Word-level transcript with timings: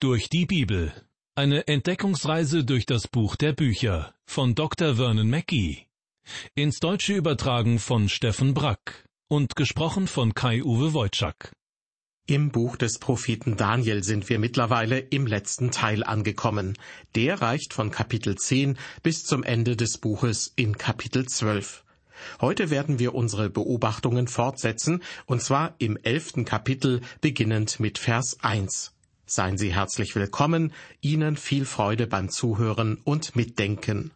Durch 0.00 0.28
die 0.28 0.46
Bibel. 0.46 0.92
Eine 1.34 1.66
Entdeckungsreise 1.66 2.62
durch 2.62 2.86
das 2.86 3.08
Buch 3.08 3.34
der 3.34 3.52
Bücher 3.52 4.14
von 4.26 4.54
Dr. 4.54 4.94
Vernon 4.94 5.28
Mackey. 5.28 5.88
Ins 6.54 6.78
Deutsche 6.78 7.14
übertragen 7.14 7.80
von 7.80 8.08
Steffen 8.08 8.54
Brack 8.54 9.08
und 9.26 9.56
gesprochen 9.56 10.06
von 10.06 10.34
Kai-Uwe 10.34 10.94
Wojczak. 10.94 11.50
Im 12.28 12.52
Buch 12.52 12.76
des 12.76 13.00
Propheten 13.00 13.56
Daniel 13.56 14.04
sind 14.04 14.28
wir 14.28 14.38
mittlerweile 14.38 15.00
im 15.00 15.26
letzten 15.26 15.72
Teil 15.72 16.04
angekommen. 16.04 16.78
Der 17.16 17.42
reicht 17.42 17.74
von 17.74 17.90
Kapitel 17.90 18.36
10 18.36 18.78
bis 19.02 19.24
zum 19.24 19.42
Ende 19.42 19.74
des 19.74 19.98
Buches 19.98 20.52
in 20.54 20.78
Kapitel 20.78 21.26
12. 21.26 21.82
Heute 22.40 22.70
werden 22.70 23.00
wir 23.00 23.16
unsere 23.16 23.50
Beobachtungen 23.50 24.28
fortsetzen, 24.28 25.02
und 25.26 25.42
zwar 25.42 25.74
im 25.78 25.96
elften 25.96 26.44
Kapitel, 26.44 27.00
beginnend 27.20 27.80
mit 27.80 27.98
Vers 27.98 28.38
1. 28.42 28.94
Seien 29.30 29.58
Sie 29.58 29.74
herzlich 29.74 30.14
willkommen, 30.14 30.72
Ihnen 31.02 31.36
viel 31.36 31.66
Freude 31.66 32.06
beim 32.06 32.30
Zuhören 32.30 32.96
und 33.04 33.36
Mitdenken. 33.36 34.10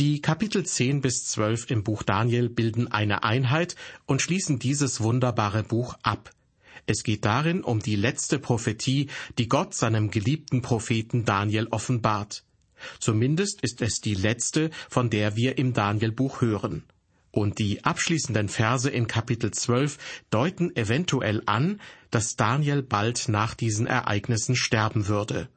Die 0.00 0.20
Kapitel 0.20 0.66
10 0.66 1.02
bis 1.02 1.26
12 1.26 1.70
im 1.70 1.84
Buch 1.84 2.02
Daniel 2.02 2.48
bilden 2.48 2.90
eine 2.90 3.22
Einheit 3.22 3.76
und 4.06 4.22
schließen 4.22 4.58
dieses 4.58 5.02
wunderbare 5.02 5.62
Buch 5.62 5.94
ab. 6.02 6.32
Es 6.86 7.04
geht 7.04 7.24
darin 7.24 7.62
um 7.62 7.78
die 7.78 7.94
letzte 7.94 8.40
Prophetie, 8.40 9.08
die 9.38 9.46
Gott 9.46 9.72
seinem 9.72 10.10
geliebten 10.10 10.62
Propheten 10.62 11.24
Daniel 11.24 11.68
offenbart. 11.68 12.44
Zumindest 12.98 13.60
ist 13.62 13.82
es 13.82 14.00
die 14.00 14.14
letzte, 14.14 14.70
von 14.90 15.10
der 15.10 15.36
wir 15.36 15.58
im 15.58 15.74
Danielbuch 15.74 16.40
hören. 16.40 16.82
Und 17.34 17.58
die 17.58 17.84
abschließenden 17.84 18.48
Verse 18.48 18.88
in 18.88 19.08
Kapitel 19.08 19.50
12 19.50 19.98
deuten 20.30 20.76
eventuell 20.76 21.42
an, 21.46 21.80
dass 22.12 22.36
Daniel 22.36 22.80
bald 22.80 23.28
nach 23.28 23.54
diesen 23.54 23.88
Ereignissen 23.88 24.54
sterben 24.54 25.08
würde. 25.08 25.48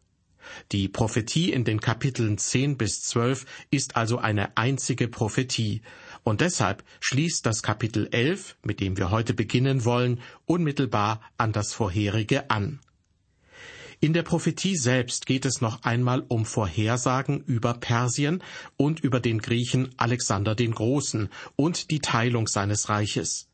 Die 0.72 0.88
Prophetie 0.88 1.52
in 1.52 1.66
den 1.66 1.80
Kapiteln 1.80 2.40
10 2.40 2.78
bis 2.78 3.02
12 3.02 3.46
ist 3.70 3.96
also 3.96 4.18
eine 4.18 4.58
einzige 4.58 5.08
Prophetie, 5.08 5.84
und 6.24 6.42
deshalb 6.42 6.84
schließt 7.00 7.46
das 7.46 7.62
Kapitel 7.62 8.08
11, 8.12 8.58
mit 8.64 8.80
dem 8.80 8.98
wir 8.98 9.12
heute 9.12 9.36
beginnen 9.36 9.86
wollen, 9.86 10.20
unmittelbar 10.48 11.22
an 11.38 11.52
das 11.52 11.74
vorherige 11.74 12.50
an. 12.50 12.80
In 14.00 14.14
der 14.14 14.22
Prophetie 14.22 14.78
selbst 14.78 15.26
geht 15.26 15.44
es 15.44 15.60
noch 15.60 15.82
einmal 15.82 16.24
um 16.28 16.46
Vorhersagen 16.46 17.42
über 17.42 17.74
Persien 17.74 18.44
und 18.78 19.00
über 19.00 19.20
den 19.20 19.40
Griechen 19.40 19.90
Alexander 19.98 20.54
den 20.54 20.76
Großen 20.76 21.30
und 21.56 21.90
die 21.90 22.00
Teilung 22.00 22.48
seines 22.48 22.90
Reiches. 22.90 23.48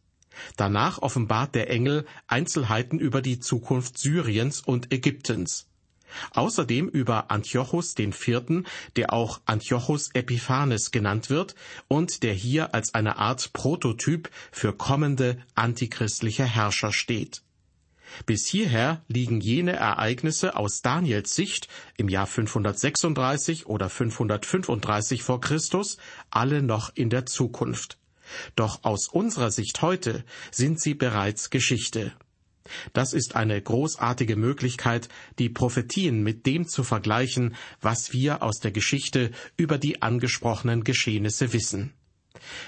Danach 0.58 1.02
offenbart 1.02 1.56
der 1.56 1.70
Engel 1.70 2.06
Einzelheiten 2.28 3.00
über 3.00 3.22
die 3.22 3.40
Zukunft 3.40 3.98
Syriens 3.98 4.60
und 4.60 4.92
Ägyptens. 4.92 5.68
Außerdem 6.32 6.90
über 6.90 7.32
Antiochus 7.32 7.96
den 7.96 8.12
Vierten, 8.12 8.66
der 8.98 9.14
auch 9.14 9.40
Antiochus 9.46 10.10
Epiphanes 10.14 10.92
genannt 10.92 11.30
wird 11.30 11.56
und 11.88 12.22
der 12.22 12.34
hier 12.34 12.74
als 12.74 12.94
eine 12.94 13.18
Art 13.18 13.54
Prototyp 13.54 14.30
für 14.52 14.74
kommende 14.74 15.38
antichristliche 15.56 16.44
Herrscher 16.44 16.92
steht. 16.92 17.44
Bis 18.26 18.48
hierher 18.48 19.04
liegen 19.08 19.42
jene 19.42 19.74
Ereignisse 19.74 20.56
aus 20.56 20.82
Daniels 20.82 21.36
Sicht 21.36 21.68
im 21.98 22.10
Jahr 22.10 22.28
536 22.28 23.66
oder 23.66 23.90
535 23.90 25.24
vor 25.24 25.42
Christus 25.42 25.98
alle 26.30 26.62
noch 26.62 26.92
in 26.96 27.10
der 27.10 27.26
Zukunft. 27.26 27.98
Doch 28.56 28.84
aus 28.84 29.08
unserer 29.08 29.52
Sicht 29.52 29.82
heute 29.82 30.24
sind 30.52 30.80
sie 30.80 30.94
bereits 30.94 31.50
Geschichte. 31.50 32.14
Das 32.94 33.14
ist 33.14 33.36
eine 33.36 33.62
großartige 33.62 34.38
Möglichkeit, 34.38 35.10
die 35.38 35.50
Prophetien 35.50 36.24
mit 36.24 36.46
dem 36.46 36.68
zu 36.68 36.84
vergleichen, 36.84 37.56
was 37.82 38.14
wir 38.14 38.42
aus 38.42 38.60
der 38.60 38.72
Geschichte 38.72 39.32
über 39.58 39.78
die 39.78 40.02
angesprochenen 40.02 40.84
Geschehnisse 40.84 41.52
wissen. 41.52 41.94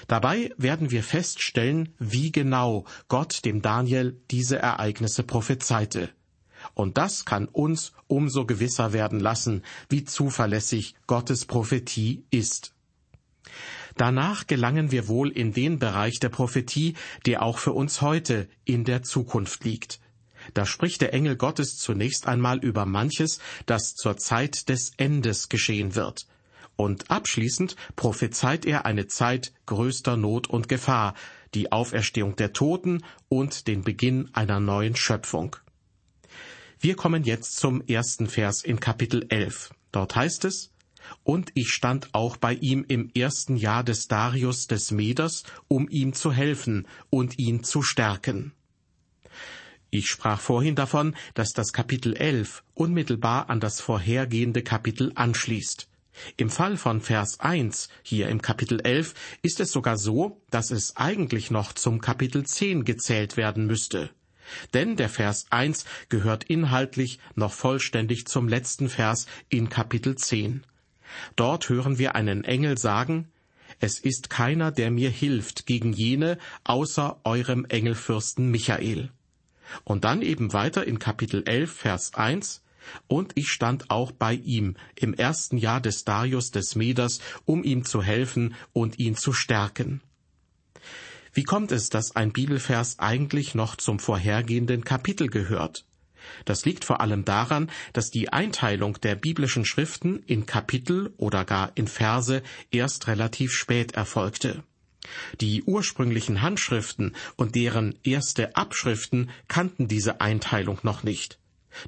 Dabei 0.06 0.52
werden 0.56 0.90
wir 0.90 1.02
feststellen, 1.02 1.94
wie 1.98 2.32
genau 2.32 2.84
Gott 3.08 3.44
dem 3.44 3.62
Daniel 3.62 4.20
diese 4.30 4.58
Ereignisse 4.58 5.22
prophezeite. 5.22 6.10
Und 6.74 6.96
das 6.98 7.24
kann 7.24 7.46
uns 7.46 7.92
umso 8.06 8.46
gewisser 8.46 8.92
werden 8.92 9.20
lassen, 9.20 9.62
wie 9.88 10.04
zuverlässig 10.04 10.94
Gottes 11.06 11.44
Prophetie 11.44 12.24
ist. 12.30 12.74
Danach 13.96 14.46
gelangen 14.46 14.90
wir 14.90 15.08
wohl 15.08 15.30
in 15.30 15.52
den 15.52 15.78
Bereich 15.78 16.20
der 16.20 16.28
Prophetie, 16.28 16.94
der 17.24 17.42
auch 17.42 17.58
für 17.58 17.72
uns 17.72 18.02
heute 18.02 18.48
in 18.64 18.84
der 18.84 19.02
Zukunft 19.02 19.64
liegt. 19.64 20.00
Da 20.54 20.66
spricht 20.66 21.00
der 21.00 21.14
Engel 21.14 21.36
Gottes 21.36 21.78
zunächst 21.78 22.26
einmal 22.28 22.58
über 22.58 22.84
manches, 22.84 23.40
das 23.64 23.94
zur 23.94 24.16
Zeit 24.16 24.68
des 24.68 24.92
Endes 24.96 25.48
geschehen 25.48 25.94
wird. 25.94 26.26
Und 26.76 27.10
abschließend 27.10 27.74
prophezeit 27.96 28.66
er 28.66 28.84
eine 28.84 29.06
Zeit 29.06 29.52
größter 29.64 30.16
Not 30.16 30.46
und 30.48 30.68
Gefahr, 30.68 31.14
die 31.54 31.72
Auferstehung 31.72 32.36
der 32.36 32.52
Toten 32.52 33.02
und 33.28 33.66
den 33.66 33.82
Beginn 33.82 34.28
einer 34.34 34.60
neuen 34.60 34.94
Schöpfung. 34.94 35.56
Wir 36.78 36.94
kommen 36.94 37.24
jetzt 37.24 37.56
zum 37.56 37.80
ersten 37.86 38.26
Vers 38.26 38.62
in 38.62 38.78
Kapitel 38.78 39.24
11. 39.30 39.70
Dort 39.92 40.14
heißt 40.14 40.44
es, 40.44 40.72
Und 41.22 41.50
ich 41.54 41.70
stand 41.70 42.10
auch 42.12 42.36
bei 42.36 42.52
ihm 42.52 42.84
im 42.86 43.10
ersten 43.14 43.56
Jahr 43.56 43.82
des 43.82 44.08
Darius 44.08 44.66
des 44.66 44.90
Meders, 44.90 45.44
um 45.68 45.88
ihm 45.88 46.12
zu 46.12 46.32
helfen 46.32 46.86
und 47.08 47.38
ihn 47.38 47.64
zu 47.64 47.80
stärken. 47.82 48.52
Ich 49.88 50.08
sprach 50.08 50.40
vorhin 50.40 50.74
davon, 50.74 51.16
dass 51.32 51.52
das 51.52 51.72
Kapitel 51.72 52.14
11 52.14 52.62
unmittelbar 52.74 53.48
an 53.48 53.60
das 53.60 53.80
vorhergehende 53.80 54.62
Kapitel 54.62 55.12
anschließt. 55.14 55.88
Im 56.36 56.50
Fall 56.50 56.76
von 56.76 57.00
Vers 57.00 57.40
1 57.40 57.88
hier 58.02 58.28
im 58.28 58.42
Kapitel 58.42 58.80
11 58.80 59.14
ist 59.42 59.60
es 59.60 59.72
sogar 59.72 59.98
so, 59.98 60.40
dass 60.50 60.70
es 60.70 60.96
eigentlich 60.96 61.50
noch 61.50 61.72
zum 61.72 62.00
Kapitel 62.00 62.44
10 62.44 62.84
gezählt 62.84 63.36
werden 63.36 63.66
müsste. 63.66 64.10
Denn 64.74 64.96
der 64.96 65.08
Vers 65.08 65.46
1 65.50 65.84
gehört 66.08 66.44
inhaltlich 66.44 67.18
noch 67.34 67.52
vollständig 67.52 68.26
zum 68.26 68.48
letzten 68.48 68.88
Vers 68.88 69.26
in 69.48 69.68
Kapitel 69.68 70.16
10. 70.16 70.64
Dort 71.34 71.68
hören 71.68 71.98
wir 71.98 72.14
einen 72.14 72.44
Engel 72.44 72.78
sagen, 72.78 73.28
Es 73.78 73.98
ist 73.98 74.30
keiner, 74.30 74.70
der 74.70 74.90
mir 74.90 75.10
hilft 75.10 75.66
gegen 75.66 75.92
jene, 75.92 76.38
außer 76.64 77.20
eurem 77.24 77.66
Engelfürsten 77.66 78.50
Michael. 78.50 79.10
Und 79.84 80.04
dann 80.04 80.22
eben 80.22 80.52
weiter 80.52 80.86
in 80.86 80.98
Kapitel 80.98 81.42
11, 81.44 81.72
Vers 81.72 82.14
1, 82.14 82.62
und 83.06 83.32
ich 83.34 83.48
stand 83.48 83.90
auch 83.90 84.12
bei 84.12 84.34
ihm 84.34 84.76
im 84.94 85.14
ersten 85.14 85.58
Jahr 85.58 85.80
des 85.80 86.04
Darius 86.04 86.50
des 86.50 86.74
Meders, 86.74 87.20
um 87.44 87.64
ihm 87.64 87.84
zu 87.84 88.02
helfen 88.02 88.54
und 88.72 88.98
ihn 88.98 89.16
zu 89.16 89.32
stärken. 89.32 90.00
Wie 91.32 91.44
kommt 91.44 91.70
es, 91.70 91.90
dass 91.90 92.16
ein 92.16 92.32
Bibelvers 92.32 92.98
eigentlich 92.98 93.54
noch 93.54 93.76
zum 93.76 93.98
vorhergehenden 93.98 94.84
Kapitel 94.84 95.28
gehört? 95.28 95.84
Das 96.44 96.64
liegt 96.64 96.84
vor 96.84 97.00
allem 97.00 97.24
daran, 97.24 97.70
dass 97.92 98.10
die 98.10 98.32
Einteilung 98.32 99.00
der 99.00 99.16
biblischen 99.16 99.64
Schriften 99.64 100.22
in 100.26 100.46
Kapitel 100.46 101.12
oder 101.18 101.44
gar 101.44 101.72
in 101.74 101.88
Verse 101.88 102.42
erst 102.70 103.06
relativ 103.06 103.52
spät 103.52 103.92
erfolgte. 103.92 104.64
Die 105.40 105.62
ursprünglichen 105.62 106.42
Handschriften 106.42 107.14
und 107.36 107.54
deren 107.54 107.94
erste 108.02 108.56
Abschriften 108.56 109.30
kannten 109.46 109.88
diese 109.88 110.20
Einteilung 110.20 110.78
noch 110.82 111.02
nicht. 111.02 111.38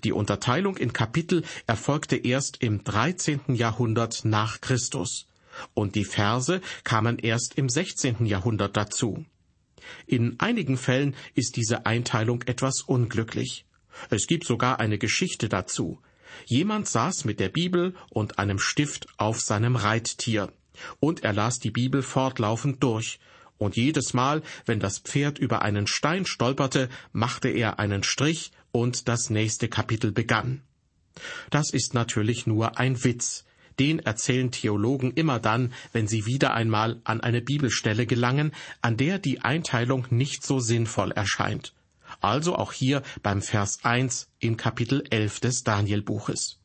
Die 0.05 0.13
Unterteilung 0.13 0.77
in 0.77 0.93
Kapitel 0.93 1.43
erfolgte 1.67 2.17
erst 2.17 2.63
im 2.63 2.85
13. 2.85 3.55
Jahrhundert 3.55 4.25
nach 4.25 4.61
Christus 4.61 5.27
und 5.75 5.95
die 5.95 6.05
Verse 6.05 6.61
kamen 6.85 7.19
erst 7.19 7.57
im 7.57 7.69
16. 7.69 8.27
Jahrhundert 8.27 8.77
dazu. 8.77 9.25
In 10.07 10.39
einigen 10.39 10.77
Fällen 10.77 11.17
ist 11.35 11.57
diese 11.57 11.87
Einteilung 11.87 12.43
etwas 12.43 12.83
unglücklich. 12.83 13.65
Es 14.11 14.27
gibt 14.27 14.45
sogar 14.45 14.81
eine 14.81 14.99
Geschichte 14.99 15.49
dazu. 15.49 16.01
Jemand 16.47 16.89
saß 16.89 17.25
mit 17.25 17.41
der 17.41 17.49
Bibel 17.49 17.95
und 18.11 18.39
einem 18.39 18.59
Stift 18.59 19.09
auf 19.17 19.41
seinem 19.41 19.77
Reittier, 19.77 20.53
und 21.01 21.25
er 21.25 21.33
las 21.33 21.59
die 21.59 21.71
Bibel 21.71 22.03
fortlaufend 22.03 22.83
durch, 22.83 23.19
und 23.57 23.77
jedes 23.77 24.15
Mal, 24.15 24.43
wenn 24.67 24.79
das 24.79 25.01
Pferd 25.01 25.39
über 25.39 25.63
einen 25.63 25.89
Stein 25.89 26.27
stolperte, 26.27 26.89
machte 27.13 27.49
er 27.49 27.81
einen 27.81 28.05
Strich 28.05 28.53
und 28.79 29.09
das 29.09 29.29
nächste 29.29 29.69
Kapitel 29.69 30.13
begann. 30.13 30.63
Das 31.51 31.71
ist 31.73 31.95
natürlich 31.95 32.47
nur 32.47 32.79
ein 32.79 33.03
Witz. 33.03 33.45
Den 33.81 33.99
erzählen 33.99 34.53
Theologen 34.53 35.13
immer 35.15 35.41
dann, 35.41 35.73
wenn 35.93 36.07
sie 36.07 36.27
wieder 36.27 36.55
einmal 36.55 37.01
an 37.03 37.21
eine 37.21 37.43
Bibelstelle 37.43 38.07
gelangen, 38.07 38.53
an 38.81 38.97
der 38.97 39.19
die 39.19 39.41
Einteilung 39.41 40.07
nicht 40.11 40.47
so 40.47 40.61
sinnvoll 40.61 41.11
erscheint. 41.11 41.75
Also 42.21 42.55
auch 42.55 42.73
hier 42.73 43.03
beim 43.25 43.43
Vers 43.43 43.81
1 43.83 44.29
in 44.39 44.57
Kapitel 44.57 45.03
11 45.11 45.41
des 45.41 45.65
Danielbuches. 45.65 46.59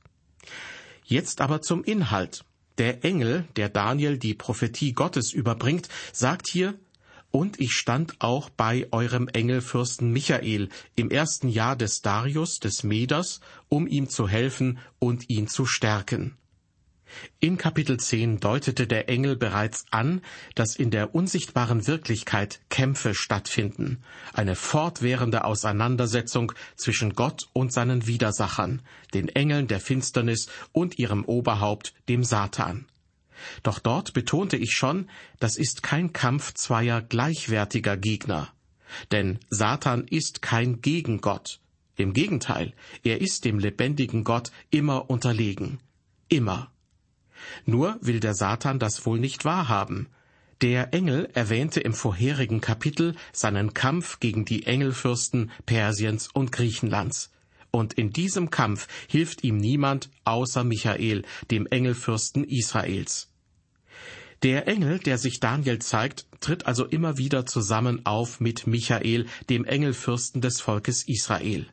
Jetzt 1.05 1.41
aber 1.41 1.61
zum 1.61 1.83
Inhalt. 1.83 2.45
Der 2.77 3.03
Engel, 3.03 3.47
der 3.55 3.69
Daniel 3.69 4.19
die 4.19 4.35
Prophetie 4.35 4.93
Gottes 4.93 5.33
überbringt, 5.33 5.89
sagt 6.11 6.47
hier, 6.47 6.75
Und 7.35 7.59
ich 7.59 7.71
stand 7.71 8.21
auch 8.21 8.51
bei 8.51 8.87
eurem 8.91 9.27
Engelfürsten 9.27 10.11
Michael 10.11 10.69
im 10.95 11.09
ersten 11.09 11.49
Jahr 11.49 11.75
des 11.75 12.03
Darius 12.03 12.59
des 12.59 12.83
Meders, 12.83 13.41
um 13.69 13.87
ihm 13.87 14.07
zu 14.07 14.27
helfen 14.27 14.77
und 14.99 15.31
ihn 15.31 15.47
zu 15.47 15.65
stärken. 15.65 16.37
In 17.39 17.57
Kapitel 17.57 17.97
10 17.97 18.39
deutete 18.39 18.85
der 18.85 19.09
Engel 19.09 19.35
bereits 19.35 19.85
an, 19.89 20.21
dass 20.53 20.75
in 20.75 20.91
der 20.91 21.15
unsichtbaren 21.15 21.87
Wirklichkeit 21.87 22.59
Kämpfe 22.69 23.15
stattfinden, 23.15 24.03
eine 24.33 24.55
fortwährende 24.55 25.43
Auseinandersetzung 25.43 26.51
zwischen 26.75 27.15
Gott 27.15 27.47
und 27.53 27.73
seinen 27.73 28.05
Widersachern, 28.05 28.83
den 29.15 29.27
Engeln 29.27 29.67
der 29.67 29.79
Finsternis 29.79 30.49
und 30.71 30.99
ihrem 30.99 31.25
Oberhaupt, 31.25 31.95
dem 32.09 32.23
Satan. 32.23 32.85
Doch 33.63 33.79
dort 33.79 34.13
betonte 34.13 34.57
ich 34.57 34.71
schon, 34.71 35.09
das 35.39 35.57
ist 35.57 35.83
kein 35.83 36.13
Kampf 36.13 36.53
zweier 36.53 37.01
gleichwertiger 37.01 37.97
Gegner. 37.97 38.53
Denn 39.11 39.39
Satan 39.49 40.05
ist 40.07 40.41
kein 40.41 40.81
Gegengott. 40.81 41.59
Im 41.95 42.13
Gegenteil, 42.13 42.73
er 43.03 43.21
ist 43.21 43.45
dem 43.45 43.59
lebendigen 43.59 44.23
Gott 44.23 44.51
immer 44.71 45.09
unterlegen. 45.09 45.79
Immer. 46.27 46.71
Nur 47.65 47.97
will 48.01 48.19
der 48.19 48.33
Satan 48.33 48.79
das 48.79 49.05
wohl 49.05 49.19
nicht 49.19 49.45
wahrhaben. 49.45 50.07
Der 50.61 50.93
Engel 50.93 51.29
erwähnte 51.33 51.81
im 51.81 51.93
vorherigen 51.93 52.61
Kapitel 52.61 53.15
seinen 53.31 53.73
Kampf 53.73 54.19
gegen 54.19 54.45
die 54.45 54.65
Engelfürsten 54.65 55.51
Persiens 55.65 56.29
und 56.33 56.51
Griechenlands. 56.51 57.31
Und 57.69 57.93
in 57.93 58.11
diesem 58.11 58.49
Kampf 58.49 58.87
hilft 59.07 59.43
ihm 59.43 59.57
niemand 59.57 60.09
außer 60.25 60.63
Michael, 60.63 61.23
dem 61.51 61.65
Engelfürsten 61.67 62.43
Israels. 62.43 63.32
Der 64.43 64.67
Engel, 64.67 64.99
der 64.99 65.17
sich 65.17 65.39
Daniel 65.39 65.79
zeigt, 65.79 66.25
tritt 66.41 66.65
also 66.65 66.85
immer 66.85 67.17
wieder 67.17 67.45
zusammen 67.45 68.05
auf 68.05 68.41
mit 68.41 68.67
Michael, 68.67 69.25
dem 69.49 69.63
Engelfürsten 69.63 70.41
des 70.41 70.59
Volkes 70.59 71.07
Israel. 71.07 71.65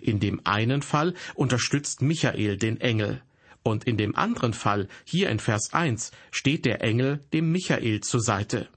In 0.00 0.18
dem 0.18 0.40
einen 0.44 0.82
Fall 0.82 1.14
unterstützt 1.36 2.02
Michael 2.02 2.56
den 2.56 2.80
Engel, 2.80 3.22
und 3.62 3.84
in 3.84 3.96
dem 3.96 4.16
anderen 4.16 4.52
Fall, 4.52 4.88
hier 5.04 5.30
in 5.30 5.38
Vers 5.38 5.72
1, 5.72 6.10
steht 6.32 6.64
der 6.64 6.82
Engel 6.82 7.20
dem 7.32 7.52
Michael 7.52 8.00
zur 8.00 8.20
Seite. 8.20 8.68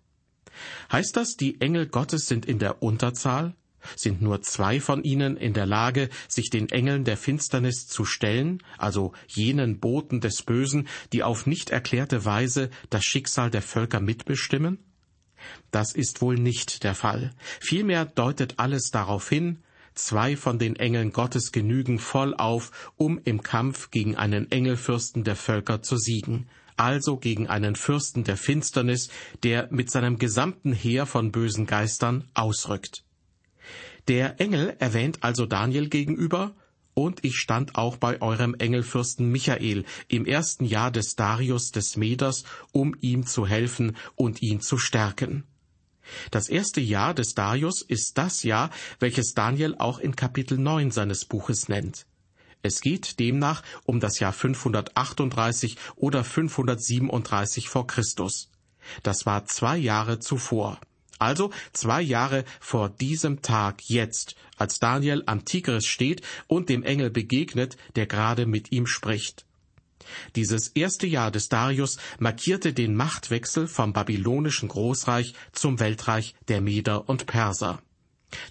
Heißt 0.92 1.18
das, 1.18 1.36
die 1.36 1.60
Engel 1.62 1.88
Gottes 1.88 2.28
sind 2.28 2.46
in 2.46 2.60
der 2.60 2.84
Unterzahl? 2.84 3.56
Sind 3.96 4.22
nur 4.22 4.42
zwei 4.42 4.80
von 4.80 5.04
ihnen 5.04 5.38
in 5.38 5.54
der 5.54 5.66
Lage, 5.66 6.10
sich 6.28 6.50
den 6.50 6.70
Engeln 6.70 7.04
der 7.04 7.18
Finsternis 7.18 7.88
zu 7.88 8.06
stellen, 8.06 8.64
also 8.78 9.14
jenen 9.28 9.80
Boten 9.80 10.22
des 10.22 10.44
Bösen, 10.44 10.88
die 11.14 11.24
auf 11.24 11.46
nicht 11.46 11.70
erklärte 11.70 12.26
Weise 12.26 12.70
das 12.90 13.04
Schicksal 13.04 13.50
der 13.50 13.62
Völker 13.62 14.00
mitbestimmen? 14.00 14.80
Das 15.72 15.94
ist 15.94 16.22
wohl 16.22 16.36
nicht 16.36 16.84
der 16.84 16.96
Fall. 16.96 17.32
Vielmehr 17.60 18.06
deutet 18.06 18.60
alles 18.60 18.92
darauf 18.92 19.28
hin, 19.30 19.64
zwei 19.96 20.38
von 20.38 20.60
den 20.60 20.76
Engeln 20.76 21.12
Gottes 21.12 21.52
genügen 21.52 22.00
voll 22.00 22.34
auf, 22.34 22.92
um 22.96 23.20
im 23.24 23.42
Kampf 23.42 23.92
gegen 23.92 24.16
einen 24.16 24.52
Engelfürsten 24.52 25.24
der 25.24 25.36
Völker 25.36 25.82
zu 25.82 25.98
siegen, 25.98 26.48
also 26.78 27.18
gegen 27.18 27.48
einen 27.48 27.76
Fürsten 27.76 28.24
der 28.24 28.38
Finsternis, 28.38 29.10
der 29.44 29.68
mit 29.72 29.92
seinem 29.92 30.18
gesamten 30.18 30.74
Heer 30.74 31.06
von 31.06 31.32
bösen 31.32 31.66
Geistern 31.66 32.28
ausrückt. 32.34 33.04
Der 34.08 34.40
Engel 34.40 34.76
erwähnt 34.80 35.20
also 35.22 35.46
Daniel 35.46 35.90
gegenüber, 35.90 36.56
und 36.94 37.24
ich 37.24 37.38
stand 37.38 37.76
auch 37.76 37.98
bei 37.98 38.22
eurem 38.22 38.54
Engelfürsten 38.56 39.32
Michael 39.32 39.86
im 40.08 40.26
ersten 40.26 40.66
Jahr 40.66 40.92
des 40.92 41.16
Darius 41.16 41.72
des 41.72 41.96
Meders, 41.96 42.44
um 42.74 42.96
ihm 43.00 43.26
zu 43.26 43.48
helfen 43.48 43.96
und 44.16 44.42
ihn 44.42 44.62
zu 44.62 44.78
stärken. 44.78 45.46
Das 46.32 46.50
erste 46.50 46.82
Jahr 46.82 47.14
des 47.14 47.34
Darius 47.34 47.82
ist 47.82 48.18
das 48.18 48.44
Jahr, 48.44 48.72
welches 49.00 49.34
Daniel 49.34 49.76
auch 49.78 50.00
in 50.00 50.16
Kapitel 50.16 50.58
9 50.58 50.92
seines 50.92 51.26
Buches 51.26 51.70
nennt. 51.70 52.06
Es 52.64 52.82
geht 52.82 53.20
demnach 53.20 53.64
um 53.86 54.00
das 54.00 54.20
Jahr 54.20 54.34
538 54.34 55.78
oder 55.96 56.24
537 56.24 57.70
vor 57.70 57.88
Christus. 57.88 58.50
Das 59.04 59.26
war 59.26 59.46
zwei 59.46 59.78
Jahre 59.78 60.20
zuvor. 60.20 60.80
Also 61.22 61.52
zwei 61.72 62.02
Jahre 62.02 62.46
vor 62.60 62.90
diesem 62.90 63.44
Tag 63.44 63.84
jetzt, 63.84 64.36
als 64.58 64.80
Daniel 64.80 65.22
am 65.28 65.46
Tigris 65.46 65.86
steht 65.86 66.24
und 66.48 66.68
dem 66.68 66.82
Engel 66.82 67.12
begegnet, 67.12 67.78
der 67.96 68.08
gerade 68.08 68.48
mit 68.48 68.72
ihm 68.72 68.88
spricht. 68.88 69.46
Dieses 70.36 70.70
erste 70.70 71.06
Jahr 71.06 71.30
des 71.30 71.48
Darius 71.48 71.98
markierte 72.18 72.74
den 72.74 72.96
Machtwechsel 72.96 73.68
vom 73.68 73.94
babylonischen 73.94 74.68
Großreich 74.68 75.36
zum 75.52 75.80
Weltreich 75.80 76.34
der 76.48 76.60
Meder 76.60 77.08
und 77.08 77.28
Perser. 77.28 77.84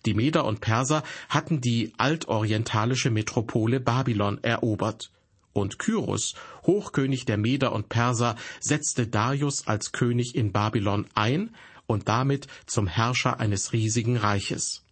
Die 0.07 0.15
Meder 0.15 0.45
und 0.45 0.61
Perser 0.61 1.03
hatten 1.29 1.61
die 1.61 1.93
altorientalische 1.99 3.11
Metropole 3.11 3.81
Babylon 3.81 4.39
erobert. 4.45 5.11
Und 5.53 5.81
Kyros, 5.81 6.35
Hochkönig 6.65 7.25
der 7.25 7.37
Meder 7.37 7.73
und 7.73 7.89
Perser, 7.89 8.37
setzte 8.61 9.09
Darius 9.09 9.67
als 9.67 9.91
König 9.91 10.37
in 10.37 10.53
Babylon 10.53 11.09
ein, 11.15 11.51
und 11.91 12.09
damit 12.09 12.47
zum 12.67 12.87
Herrscher 12.87 13.41
eines 13.41 13.73
riesigen 13.73 14.17
Reiches. 14.17 14.83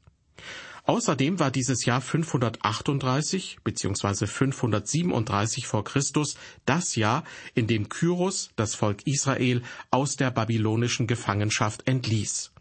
Außerdem 0.85 1.39
war 1.39 1.51
dieses 1.51 1.85
Jahr 1.85 2.01
538 2.01 3.59
bzw. 3.63 4.27
537 4.27 5.67
vor 5.67 5.85
Christus 5.85 6.37
das 6.65 6.97
Jahr, 6.97 7.25
in 7.55 7.67
dem 7.67 7.89
Kyros 7.89 8.51
das 8.57 8.75
Volk 8.75 9.07
Israel 9.07 9.63
aus 9.91 10.17
der 10.17 10.31
babylonischen 10.31 11.07
Gefangenschaft 11.07 11.87
entließ. 11.87 12.53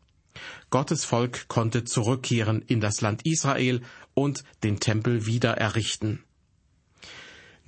Gottes 0.69 1.05
Volk 1.05 1.47
konnte 1.47 1.85
zurückkehren 1.85 2.61
in 2.61 2.81
das 2.81 3.01
Land 3.01 3.25
Israel 3.25 3.81
und 4.13 4.43
den 4.61 4.79
Tempel 4.79 5.25
wieder 5.25 5.53
errichten. 5.53 6.23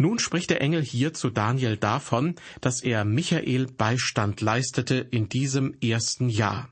Nun 0.01 0.17
spricht 0.17 0.49
der 0.49 0.61
Engel 0.61 0.81
hier 0.81 1.13
zu 1.13 1.29
Daniel 1.29 1.75
davon, 1.75 2.35
dass 2.61 2.81
er 2.81 3.03
Michael 3.03 3.67
Beistand 3.67 4.39
leistete 4.39 4.95
in 4.95 5.27
diesem 5.27 5.75
ersten 5.81 6.29
Jahr. 6.29 6.69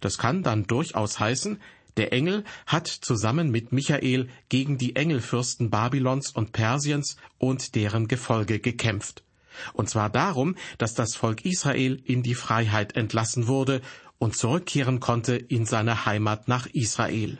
Das 0.00 0.16
kann 0.16 0.42
dann 0.42 0.66
durchaus 0.66 1.20
heißen, 1.20 1.60
der 1.98 2.14
Engel 2.14 2.44
hat 2.66 2.88
zusammen 2.88 3.50
mit 3.50 3.72
Michael 3.72 4.28
gegen 4.48 4.78
die 4.78 4.96
Engelfürsten 4.96 5.68
Babylons 5.68 6.30
und 6.30 6.52
Persiens 6.52 7.18
und 7.36 7.74
deren 7.74 8.08
Gefolge 8.08 8.58
gekämpft. 8.58 9.22
Und 9.74 9.90
zwar 9.90 10.08
darum, 10.08 10.56
dass 10.78 10.94
das 10.94 11.14
Volk 11.14 11.44
Israel 11.44 12.00
in 12.06 12.22
die 12.22 12.34
Freiheit 12.34 12.96
entlassen 12.96 13.48
wurde 13.48 13.82
und 14.16 14.34
zurückkehren 14.34 14.98
konnte 14.98 15.36
in 15.36 15.66
seine 15.66 16.06
Heimat 16.06 16.48
nach 16.48 16.66
Israel. 16.68 17.38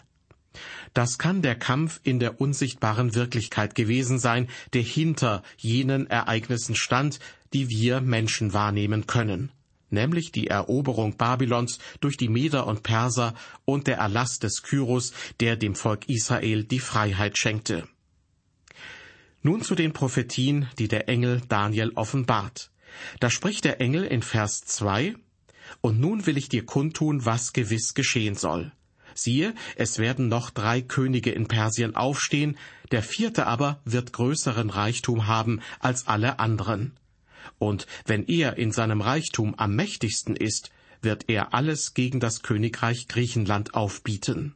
Das 0.95 1.19
kann 1.19 1.41
der 1.41 1.55
Kampf 1.55 2.01
in 2.03 2.19
der 2.19 2.41
unsichtbaren 2.41 3.15
Wirklichkeit 3.15 3.75
gewesen 3.75 4.19
sein, 4.19 4.49
der 4.75 4.83
hinter 4.83 5.43
jenen 5.57 6.07
Ereignissen 6.07 6.75
stand, 6.75 7.19
die 7.53 7.69
wir 7.71 8.01
Menschen 8.01 8.53
wahrnehmen 8.53 9.07
können, 9.07 9.51
nämlich 9.91 10.33
die 10.33 10.49
Eroberung 10.49 11.17
Babylons 11.17 11.79
durch 12.01 12.17
die 12.17 12.29
Meder 12.29 12.67
und 12.67 12.83
Perser 12.83 13.35
und 13.65 13.87
der 13.87 13.99
Erlass 13.99 14.39
des 14.39 14.63
Kyros, 14.63 15.13
der 15.41 15.57
dem 15.57 15.75
Volk 15.75 16.09
Israel 16.09 16.65
die 16.65 16.81
Freiheit 16.81 17.39
schenkte. 17.39 17.89
Nun 19.43 19.63
zu 19.63 19.75
den 19.75 19.93
Prophetien, 19.93 20.69
die 20.79 20.89
der 20.89 21.09
Engel 21.09 21.43
Daniel 21.49 21.93
offenbart. 21.95 22.71
Da 23.19 23.31
spricht 23.31 23.65
der 23.65 23.81
Engel 23.81 24.05
in 24.05 24.23
Vers 24.23 24.61
2, 24.67 25.17
Und 25.81 25.99
nun 25.99 26.27
will 26.27 26.37
ich 26.37 26.49
dir 26.49 26.67
kundtun, 26.67 27.25
was 27.25 27.53
gewiss 27.53 27.95
geschehen 27.95 28.35
soll. 28.35 28.73
Siehe, 29.15 29.55
es 29.77 29.99
werden 29.99 30.29
noch 30.29 30.51
drei 30.51 30.81
Könige 30.83 31.31
in 31.31 31.49
Persien 31.49 31.95
aufstehen, 31.97 32.57
der 32.91 33.03
vierte 33.03 33.47
aber 33.47 33.81
wird 33.85 34.13
größeren 34.13 34.71
Reichtum 34.71 35.27
haben 35.27 35.61
als 35.81 36.07
alle 36.07 36.39
anderen. 36.39 36.93
Und 37.59 37.87
wenn 38.07 38.25
er 38.27 38.59
in 38.59 38.73
seinem 38.73 39.01
Reichtum 39.01 39.55
am 39.59 39.75
mächtigsten 39.75 40.37
ist, 40.37 40.71
wird 41.01 41.29
er 41.29 41.55
alles 41.55 41.95
gegen 41.95 42.21
das 42.21 42.43
Königreich 42.43 43.09
Griechenland 43.09 43.75
aufbieten. 43.75 44.55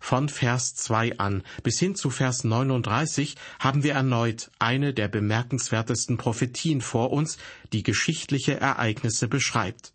Von 0.00 0.28
Vers 0.28 0.74
2 0.76 1.18
an 1.18 1.42
bis 1.62 1.78
hin 1.78 1.94
zu 1.96 2.10
Vers 2.10 2.44
39 2.44 3.34
haben 3.58 3.82
wir 3.82 3.94
erneut 3.94 4.50
eine 4.58 4.94
der 4.94 5.08
bemerkenswertesten 5.08 6.16
Prophetien 6.16 6.80
vor 6.80 7.10
uns, 7.10 7.36
die 7.72 7.82
geschichtliche 7.82 8.60
Ereignisse 8.60 9.28
beschreibt. 9.28 9.92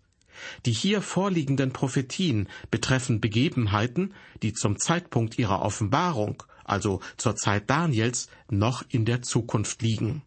Die 0.65 0.71
hier 0.71 1.01
vorliegenden 1.01 1.71
Prophetien 1.73 2.47
betreffen 2.71 3.21
Begebenheiten, 3.21 4.13
die 4.41 4.53
zum 4.53 4.79
Zeitpunkt 4.79 5.37
ihrer 5.37 5.61
Offenbarung, 5.61 6.43
also 6.63 7.01
zur 7.17 7.35
Zeit 7.35 7.69
Daniels, 7.69 8.29
noch 8.49 8.83
in 8.89 9.05
der 9.05 9.21
Zukunft 9.21 9.81
liegen. 9.81 10.21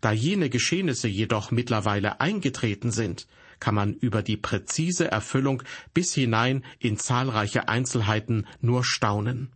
Da 0.00 0.12
jene 0.12 0.50
Geschehnisse 0.50 1.08
jedoch 1.08 1.50
mittlerweile 1.50 2.20
eingetreten 2.20 2.90
sind, 2.90 3.26
kann 3.60 3.74
man 3.74 3.94
über 3.94 4.22
die 4.22 4.36
präzise 4.36 5.10
Erfüllung 5.10 5.62
bis 5.94 6.12
hinein 6.12 6.64
in 6.78 6.98
zahlreiche 6.98 7.68
Einzelheiten 7.68 8.46
nur 8.60 8.84
staunen. 8.84 9.52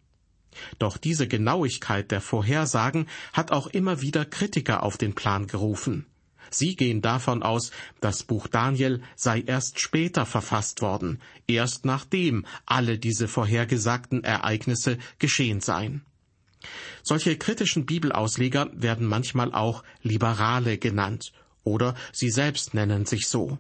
Doch 0.79 0.97
diese 0.97 1.29
Genauigkeit 1.29 2.11
der 2.11 2.21
Vorhersagen 2.21 3.07
hat 3.33 3.53
auch 3.53 3.67
immer 3.67 4.01
wieder 4.01 4.25
Kritiker 4.25 4.83
auf 4.83 4.97
den 4.97 5.15
Plan 5.15 5.47
gerufen. 5.47 6.07
Sie 6.51 6.77
gehen 6.77 7.03
davon 7.03 7.43
aus, 7.43 7.71
das 8.01 8.23
Buch 8.23 8.47
Daniel 8.47 9.03
sei 9.17 9.41
erst 9.41 9.81
später 9.81 10.27
verfasst 10.27 10.83
worden, 10.83 11.21
erst 11.47 11.85
nachdem 11.85 12.47
alle 12.67 12.99
diese 12.99 13.29
vorhergesagten 13.29 14.25
Ereignisse 14.25 14.99
geschehen 15.19 15.61
seien. 15.61 16.03
Solche 17.03 17.37
kritischen 17.37 17.87
Bibelausleger 17.87 18.71
werden 18.73 19.07
manchmal 19.07 19.53
auch 19.53 19.85
Liberale 20.03 20.79
genannt, 20.79 21.33
oder 21.65 21.95
sie 22.13 22.31
selbst 22.31 22.75
nennen 22.75 23.07
sich 23.07 23.29
so. 23.29 23.59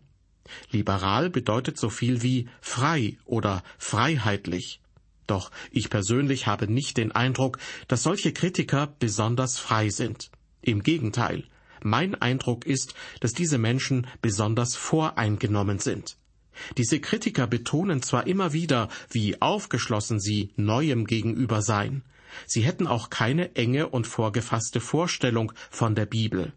Liberal 0.71 1.31
bedeutet 1.31 1.79
so 1.79 1.91
viel 1.91 2.23
wie 2.23 2.49
frei 2.61 3.19
oder 3.25 3.63
freiheitlich. 3.77 4.81
Doch 5.27 5.51
ich 5.71 5.91
persönlich 5.91 6.47
habe 6.47 6.73
nicht 6.73 6.97
den 6.97 7.13
Eindruck, 7.13 7.59
dass 7.87 8.03
solche 8.03 8.33
Kritiker 8.33 8.95
besonders 8.99 9.59
frei 9.59 9.91
sind. 9.91 10.31
Im 10.63 10.83
Gegenteil, 10.83 11.45
mein 11.83 12.15
Eindruck 12.15 12.67
ist, 12.67 12.95
dass 13.21 13.33
diese 13.33 13.59
Menschen 13.59 14.07
besonders 14.23 14.77
voreingenommen 14.77 15.79
sind. 15.79 16.17
Diese 16.77 17.01
Kritiker 17.01 17.47
betonen 17.47 18.03
zwar 18.03 18.27
immer 18.27 18.53
wieder, 18.53 18.89
wie 19.11 19.41
aufgeschlossen 19.41 20.19
sie 20.19 20.51
Neuem 20.57 21.07
gegenüber 21.07 21.63
seien, 21.63 22.03
sie 22.47 22.63
hätten 22.63 22.87
auch 22.87 23.11
keine 23.11 23.55
enge 23.55 23.89
und 23.89 24.07
vorgefasste 24.07 24.81
Vorstellung 24.81 25.53
von 25.71 25.95
der 25.95 26.07
Bibel. 26.07 26.53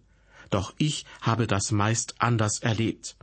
Doch 0.49 0.73
ich 0.77 1.05
habe 1.21 1.47
das 1.47 1.71
meist 1.71 2.15
anders 2.19 2.59
erlebt. 2.59 3.15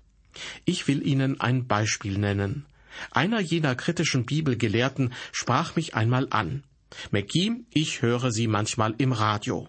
Ich 0.64 0.88
will 0.88 1.06
Ihnen 1.06 1.40
ein 1.40 1.66
Beispiel 1.66 2.18
nennen. 2.18 2.64
Einer 3.10 3.40
jener 3.40 3.74
kritischen 3.74 4.24
Bibelgelehrten 4.24 5.12
sprach 5.32 5.76
mich 5.76 5.94
einmal 5.94 6.26
an. 6.30 6.64
McGee, 7.10 7.52
ich 7.70 8.02
höre 8.02 8.30
Sie 8.30 8.46
manchmal 8.46 8.94
im 8.98 9.12
Radio. 9.12 9.68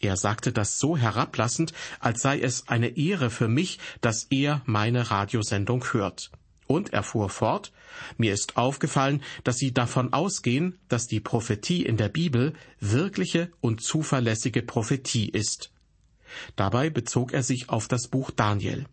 Er 0.00 0.16
sagte 0.16 0.52
das 0.52 0.78
so 0.78 0.96
herablassend, 0.96 1.72
als 2.00 2.22
sei 2.22 2.40
es 2.40 2.68
eine 2.68 2.96
Ehre 2.96 3.30
für 3.30 3.48
mich, 3.48 3.78
dass 4.00 4.24
er 4.30 4.62
meine 4.66 5.10
Radiosendung 5.10 5.84
hört. 5.92 6.30
Und 6.66 6.92
er 6.92 7.02
fuhr 7.02 7.30
fort, 7.30 7.72
mir 8.16 8.34
ist 8.34 8.56
aufgefallen, 8.56 9.22
dass 9.44 9.58
Sie 9.58 9.72
davon 9.72 10.12
ausgehen, 10.12 10.78
dass 10.88 11.06
die 11.06 11.20
Prophetie 11.20 11.84
in 11.84 11.96
der 11.96 12.08
Bibel 12.08 12.54
wirkliche 12.80 13.52
und 13.60 13.82
zuverlässige 13.82 14.62
Prophetie 14.62 15.28
ist. 15.28 15.70
Dabei 16.56 16.90
bezog 16.90 17.32
er 17.32 17.44
sich 17.44 17.68
auf 17.68 17.86
das 17.86 18.08
Buch 18.08 18.30
Daniel. 18.30 18.86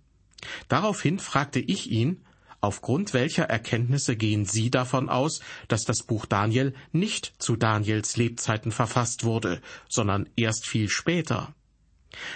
Daraufhin 0.67 1.19
fragte 1.19 1.59
ich 1.59 1.89
ihn, 1.89 2.23
Aufgrund 2.63 3.13
welcher 3.13 3.43
Erkenntnisse 3.43 4.15
gehen 4.15 4.45
Sie 4.45 4.71
davon 4.71 5.09
aus, 5.09 5.41
dass 5.67 5.83
das 5.83 6.03
Buch 6.03 6.25
Daniel 6.25 6.73
nicht 6.93 7.33
zu 7.37 7.57
Daniels 7.57 8.15
Lebzeiten 8.15 8.71
verfasst 8.71 9.25
wurde, 9.25 9.61
sondern 9.89 10.29
erst 10.37 10.65
viel 10.65 10.87
später? 10.87 11.53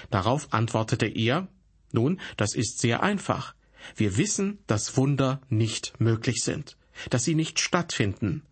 Darauf 0.10 0.52
antwortete 0.52 1.06
er, 1.06 1.48
nun, 1.94 2.20
das 2.36 2.56
ist 2.56 2.80
sehr 2.80 3.04
einfach. 3.04 3.56
Wir 3.96 4.18
wissen, 4.18 4.60
dass 4.68 4.98
Wunder 4.98 5.40
nicht 5.48 5.98
möglich 6.02 6.44
sind, 6.44 6.76
dass 7.10 7.24
sie 7.24 7.36
nicht 7.36 7.62
stattfinden. 7.62 8.44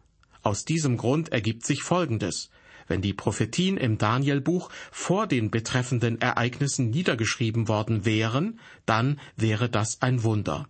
Aus 0.44 0.64
diesem 0.64 0.96
Grund 0.96 1.34
ergibt 1.34 1.66
sich 1.66 1.84
Folgendes. 1.84 2.52
Wenn 2.88 3.02
die 3.02 3.14
Prophetien 3.14 3.76
im 3.76 3.98
Danielbuch 3.98 4.70
vor 4.94 5.28
den 5.28 5.52
betreffenden 5.52 6.22
Ereignissen 6.22 6.90
niedergeschrieben 6.90 7.68
worden 7.68 8.06
wären, 8.06 8.62
dann 8.86 9.20
wäre 9.36 9.70
das 9.70 10.02
ein 10.02 10.24
Wunder. 10.24 10.70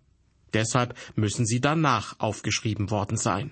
Deshalb 0.56 0.96
müssen 1.16 1.46
sie 1.46 1.60
danach 1.60 2.20
aufgeschrieben 2.20 2.90
worden 2.90 3.18
sein. 3.18 3.52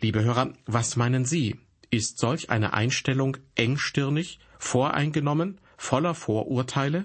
Liebe 0.00 0.24
Hörer, 0.24 0.54
was 0.66 0.96
meinen 0.96 1.24
Sie? 1.24 1.60
Ist 1.90 2.18
solch 2.18 2.50
eine 2.50 2.72
Einstellung 2.72 3.36
engstirnig, 3.54 4.40
voreingenommen, 4.58 5.60
voller 5.76 6.14
Vorurteile? 6.14 7.04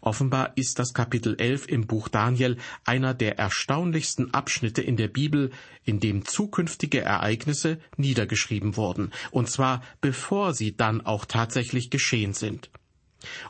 Offenbar 0.00 0.56
ist 0.56 0.78
das 0.78 0.92
Kapitel 0.92 1.36
11 1.38 1.68
im 1.68 1.86
Buch 1.86 2.08
Daniel 2.08 2.56
einer 2.84 3.14
der 3.14 3.38
erstaunlichsten 3.38 4.34
Abschnitte 4.34 4.82
in 4.82 4.96
der 4.96 5.08
Bibel, 5.08 5.52
in 5.84 6.00
dem 6.00 6.24
zukünftige 6.24 7.00
Ereignisse 7.00 7.78
niedergeschrieben 7.96 8.76
wurden, 8.76 9.12
und 9.30 9.48
zwar 9.48 9.82
bevor 10.00 10.52
sie 10.52 10.76
dann 10.76 11.00
auch 11.00 11.24
tatsächlich 11.24 11.90
geschehen 11.90 12.34
sind. 12.34 12.70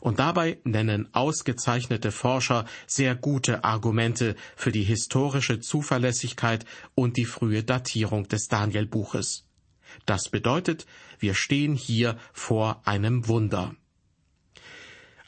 Und 0.00 0.18
dabei 0.18 0.58
nennen 0.64 1.08
ausgezeichnete 1.12 2.12
Forscher 2.12 2.66
sehr 2.86 3.14
gute 3.14 3.64
Argumente 3.64 4.36
für 4.56 4.72
die 4.72 4.84
historische 4.84 5.60
Zuverlässigkeit 5.60 6.64
und 6.94 7.16
die 7.16 7.24
frühe 7.24 7.62
Datierung 7.62 8.28
des 8.28 8.48
Danielbuches. 8.48 9.44
Das 10.04 10.28
bedeutet, 10.28 10.86
wir 11.18 11.34
stehen 11.34 11.74
hier 11.74 12.18
vor 12.32 12.82
einem 12.84 13.28
Wunder. 13.28 13.74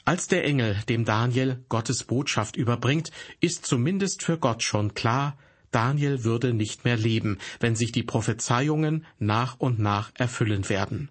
Als 0.05 0.27
der 0.27 0.43
Engel 0.43 0.75
dem 0.89 1.05
Daniel 1.05 1.63
Gottes 1.69 2.03
Botschaft 2.03 2.55
überbringt, 2.55 3.11
ist 3.41 3.65
zumindest 3.65 4.23
für 4.23 4.37
Gott 4.37 4.63
schon 4.63 4.93
klar, 4.93 5.37
Daniel 5.71 6.23
würde 6.23 6.53
nicht 6.53 6.83
mehr 6.83 6.97
leben, 6.97 7.37
wenn 7.59 7.75
sich 7.75 7.91
die 7.91 8.03
Prophezeiungen 8.03 9.05
nach 9.19 9.59
und 9.59 9.77
nach 9.77 10.11
erfüllen 10.15 10.67
werden. 10.67 11.09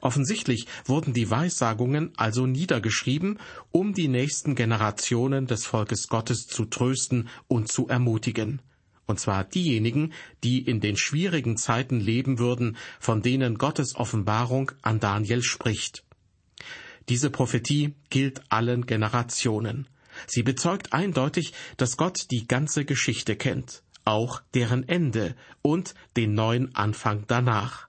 Offensichtlich 0.00 0.66
wurden 0.84 1.12
die 1.12 1.30
Weissagungen 1.30 2.12
also 2.16 2.46
niedergeschrieben, 2.46 3.38
um 3.72 3.94
die 3.94 4.08
nächsten 4.08 4.54
Generationen 4.54 5.46
des 5.46 5.66
Volkes 5.66 6.08
Gottes 6.08 6.46
zu 6.46 6.64
trösten 6.64 7.28
und 7.48 7.70
zu 7.70 7.88
ermutigen. 7.88 8.62
Und 9.06 9.20
zwar 9.20 9.44
diejenigen, 9.44 10.12
die 10.42 10.60
in 10.60 10.80
den 10.80 10.96
schwierigen 10.96 11.56
Zeiten 11.56 12.00
leben 12.00 12.38
würden, 12.38 12.76
von 12.98 13.20
denen 13.20 13.58
Gottes 13.58 13.96
Offenbarung 13.96 14.72
an 14.82 15.00
Daniel 15.00 15.42
spricht. 15.42 16.04
Diese 17.08 17.28
Prophetie 17.28 17.94
gilt 18.08 18.40
allen 18.48 18.86
Generationen. 18.86 19.88
Sie 20.26 20.42
bezeugt 20.42 20.92
eindeutig, 20.92 21.52
dass 21.76 21.96
Gott 21.96 22.30
die 22.30 22.46
ganze 22.46 22.84
Geschichte 22.84 23.36
kennt, 23.36 23.82
auch 24.04 24.40
deren 24.54 24.88
Ende 24.88 25.34
und 25.60 25.94
den 26.16 26.32
neuen 26.34 26.74
Anfang 26.74 27.24
danach. 27.26 27.88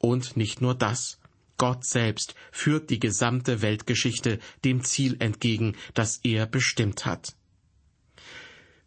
Und 0.00 0.36
nicht 0.36 0.60
nur 0.60 0.74
das. 0.74 1.18
Gott 1.58 1.84
selbst 1.84 2.34
führt 2.50 2.88
die 2.88 2.98
gesamte 2.98 3.60
Weltgeschichte 3.60 4.38
dem 4.64 4.82
Ziel 4.82 5.16
entgegen, 5.20 5.76
das 5.92 6.20
er 6.22 6.46
bestimmt 6.46 7.04
hat. 7.04 7.36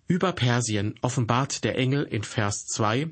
Über 0.08 0.32
Persien 0.32 0.96
offenbart 1.02 1.64
der 1.64 1.78
Engel 1.78 2.04
in 2.04 2.24
Vers 2.24 2.66
2, 2.66 3.12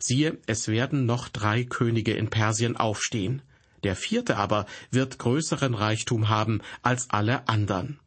siehe, 0.00 0.38
es 0.46 0.66
werden 0.66 1.06
noch 1.06 1.28
drei 1.28 1.62
Könige 1.62 2.14
in 2.14 2.30
Persien 2.30 2.76
aufstehen. 2.76 3.42
Der 3.84 3.94
vierte 3.94 4.36
aber 4.36 4.66
wird 4.90 5.18
größeren 5.18 5.74
Reichtum 5.74 6.28
haben 6.28 6.60
als 6.82 7.08
alle 7.10 7.46
andern. 7.46 8.00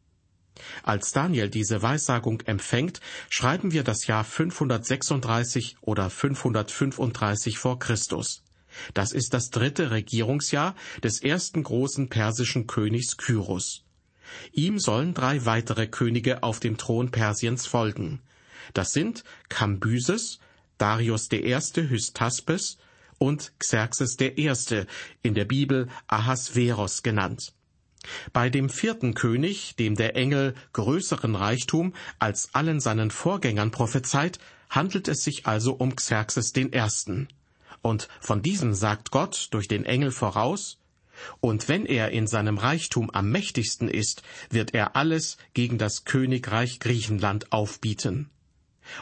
Als 0.82 1.12
Daniel 1.12 1.48
diese 1.48 1.80
Weissagung 1.80 2.42
empfängt, 2.42 3.00
schreiben 3.30 3.72
wir 3.72 3.84
das 3.84 4.06
Jahr 4.06 4.24
536 4.24 5.76
oder 5.80 6.10
535 6.10 7.58
vor 7.58 7.78
Christus. 7.78 8.42
Das 8.94 9.12
ist 9.12 9.34
das 9.34 9.50
dritte 9.50 9.90
Regierungsjahr 9.90 10.74
des 11.02 11.22
ersten 11.22 11.62
großen 11.62 12.08
persischen 12.08 12.66
Königs 12.66 13.16
Kyros. 13.16 13.84
Ihm 14.52 14.78
sollen 14.78 15.14
drei 15.14 15.44
weitere 15.44 15.86
Könige 15.86 16.42
auf 16.42 16.60
dem 16.60 16.76
Thron 16.76 17.10
Persiens 17.10 17.66
folgen. 17.66 18.20
Das 18.74 18.92
sind 18.92 19.24
Kambyses, 19.48 20.38
Darius 20.78 21.28
I. 21.32 21.54
Hystaspes 21.54 22.78
und 23.18 23.52
Xerxes 23.58 24.16
I., 24.20 24.52
in 25.22 25.34
der 25.34 25.44
Bibel 25.44 25.88
Ahasveros 26.06 27.02
genannt. 27.02 27.52
Bei 28.32 28.48
dem 28.48 28.70
vierten 28.70 29.12
König, 29.14 29.76
dem 29.76 29.94
der 29.94 30.16
Engel 30.16 30.54
größeren 30.72 31.34
Reichtum 31.34 31.92
als 32.18 32.54
allen 32.54 32.80
seinen 32.80 33.10
Vorgängern 33.10 33.70
prophezeit, 33.70 34.38
handelt 34.70 35.08
es 35.08 35.22
sich 35.22 35.46
also 35.46 35.74
um 35.74 35.94
Xerxes 35.96 36.56
I. 36.56 36.70
Und 37.82 38.08
von 38.20 38.42
diesem 38.42 38.74
sagt 38.74 39.10
Gott 39.10 39.48
durch 39.50 39.68
den 39.68 39.84
Engel 39.84 40.10
voraus, 40.10 40.78
und 41.40 41.68
wenn 41.68 41.86
er 41.86 42.10
in 42.10 42.26
seinem 42.26 42.58
Reichtum 42.58 43.10
am 43.10 43.30
mächtigsten 43.30 43.88
ist, 43.88 44.22
wird 44.48 44.74
er 44.74 44.96
alles 44.96 45.36
gegen 45.54 45.78
das 45.78 46.04
Königreich 46.04 46.80
Griechenland 46.80 47.52
aufbieten. 47.52 48.30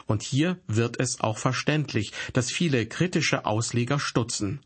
Und 0.05 0.21
hier 0.21 0.59
wird 0.67 0.99
es 0.99 1.21
auch 1.21 1.37
verständlich, 1.37 2.11
dass 2.33 2.51
viele 2.51 2.85
kritische 2.85 3.45
Ausleger 3.45 3.99
stutzen. 3.99 4.59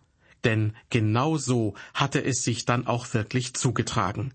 Denn 0.43 0.75
genau 0.89 1.37
so 1.37 1.75
hatte 1.93 2.23
es 2.23 2.43
sich 2.43 2.65
dann 2.65 2.87
auch 2.87 3.13
wirklich 3.13 3.53
zugetragen. 3.53 4.33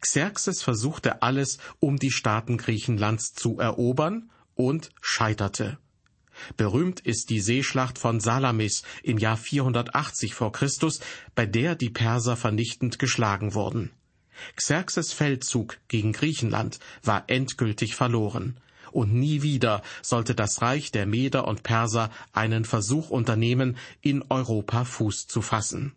Xerxes 0.00 0.62
versuchte 0.62 1.22
alles, 1.22 1.58
um 1.78 1.98
die 1.98 2.10
Staaten 2.10 2.56
Griechenlands 2.56 3.34
zu 3.34 3.58
erobern 3.58 4.30
und 4.54 4.90
scheiterte. 5.00 5.78
Berühmt 6.56 7.00
ist 7.00 7.30
die 7.30 7.40
Seeschlacht 7.40 7.98
von 7.98 8.20
Salamis 8.20 8.82
im 9.02 9.18
Jahr 9.18 9.36
480 9.36 10.34
vor 10.34 10.52
Christus, 10.52 11.00
bei 11.34 11.46
der 11.46 11.74
die 11.74 11.90
Perser 11.90 12.36
vernichtend 12.36 12.98
geschlagen 12.98 13.54
wurden. 13.54 13.90
Xerxes 14.56 15.12
Feldzug 15.12 15.78
gegen 15.88 16.12
Griechenland 16.12 16.78
war 17.02 17.24
endgültig 17.28 17.94
verloren, 17.94 18.58
und 18.92 19.14
nie 19.14 19.42
wieder 19.42 19.82
sollte 20.02 20.34
das 20.34 20.62
Reich 20.62 20.90
der 20.90 21.06
Meder 21.06 21.46
und 21.46 21.62
Perser 21.62 22.10
einen 22.32 22.64
Versuch 22.64 23.10
unternehmen, 23.10 23.76
in 24.00 24.24
Europa 24.28 24.84
Fuß 24.84 25.26
zu 25.26 25.42
fassen. 25.42 25.94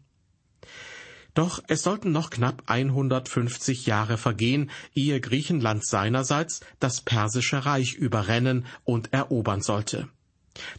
Doch 1.33 1.63
es 1.67 1.81
sollten 1.81 2.12
noch 2.12 2.29
knapp 2.29 2.63
150 2.67 3.88
Jahre 3.88 4.17
vergehen, 4.17 4.69
ehe 4.93 5.19
Griechenland 5.19 5.85
seinerseits 5.85 6.59
das 6.79 7.01
persische 7.01 7.65
Reich 7.65 7.95
überrennen 7.95 8.67
und 8.83 9.13
erobern 9.13 9.62
sollte. 9.62 10.09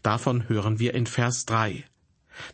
Davon 0.03 0.49
hören 0.49 0.79
wir 0.79 0.95
in 0.95 1.07
Vers 1.07 1.47
3. 1.47 1.85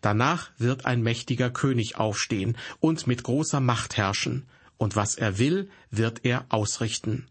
Danach 0.01 0.51
wird 0.59 0.85
ein 0.85 1.03
mächtiger 1.03 1.51
König 1.51 1.97
aufstehen 1.97 2.57
und 2.81 3.07
mit 3.07 3.23
großer 3.23 3.61
Macht 3.61 3.97
herrschen, 3.97 4.47
und 4.77 4.97
was 4.97 5.15
er 5.15 5.39
will, 5.39 5.69
wird 5.91 6.25
er 6.25 6.47
ausrichten. 6.49 7.27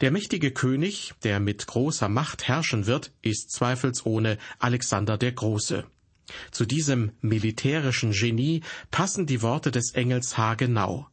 Der 0.00 0.10
mächtige 0.10 0.50
König, 0.50 1.14
der 1.22 1.40
mit 1.40 1.66
großer 1.66 2.08
Macht 2.08 2.48
herrschen 2.48 2.86
wird, 2.86 3.12
ist 3.22 3.50
zweifelsohne 3.50 4.38
Alexander 4.58 5.16
der 5.16 5.32
Große. 5.32 5.84
Zu 6.50 6.66
diesem 6.66 7.12
militärischen 7.20 8.12
Genie 8.12 8.62
passen 8.90 9.26
die 9.26 9.42
Worte 9.42 9.70
des 9.70 9.92
Engels 9.92 10.36
haargenau. 10.36 11.08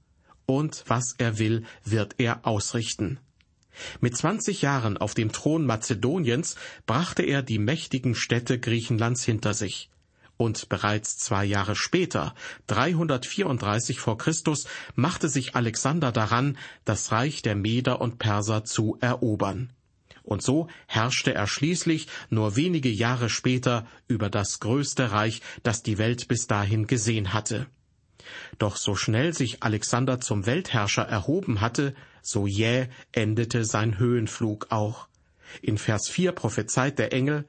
Und 0.45 0.83
was 0.87 1.15
er 1.17 1.39
will, 1.39 1.63
wird 1.85 2.15
er 2.17 2.45
ausrichten. 2.45 3.19
Mit 4.01 4.17
zwanzig 4.17 4.61
Jahren 4.61 4.97
auf 4.97 5.13
dem 5.13 5.31
Thron 5.31 5.65
Mazedoniens 5.65 6.55
brachte 6.85 7.23
er 7.23 7.41
die 7.41 7.59
mächtigen 7.59 8.15
Städte 8.15 8.59
Griechenlands 8.59 9.23
hinter 9.23 9.53
sich. 9.53 9.89
Und 10.37 10.67
bereits 10.67 11.17
zwei 11.17 11.45
Jahre 11.45 11.75
später, 11.75 12.33
334 12.67 13.99
vor 13.99 14.17
Christus, 14.17 14.65
machte 14.95 15.29
sich 15.29 15.55
Alexander 15.55 16.11
daran, 16.11 16.57
das 16.85 17.11
Reich 17.11 17.43
der 17.43 17.55
Meder 17.55 18.01
und 18.01 18.17
Perser 18.17 18.63
zu 18.63 18.97
erobern. 18.99 19.71
Und 20.23 20.41
so 20.41 20.67
herrschte 20.87 21.33
er 21.33 21.47
schließlich 21.47 22.07
nur 22.29 22.55
wenige 22.55 22.89
Jahre 22.89 23.29
später 23.29 23.85
über 24.07 24.29
das 24.29 24.59
größte 24.59 25.11
Reich, 25.11 25.41
das 25.63 25.83
die 25.83 25.97
Welt 25.97 26.27
bis 26.27 26.47
dahin 26.47 26.87
gesehen 26.87 27.33
hatte. 27.33 27.67
Doch 28.57 28.77
so 28.77 28.95
schnell 28.95 29.33
sich 29.33 29.63
Alexander 29.63 30.21
zum 30.21 30.45
Weltherrscher 30.45 31.03
erhoben 31.03 31.61
hatte, 31.61 31.93
so 32.23 32.47
jäh 32.47 32.87
endete 33.11 33.65
sein 33.65 33.99
Höhenflug 33.99 34.67
auch. 34.71 35.07
In 35.61 35.77
Vers 35.77 36.09
4 36.09 36.31
prophezeit 36.31 36.97
der 36.97 37.13
Engel, 37.13 37.45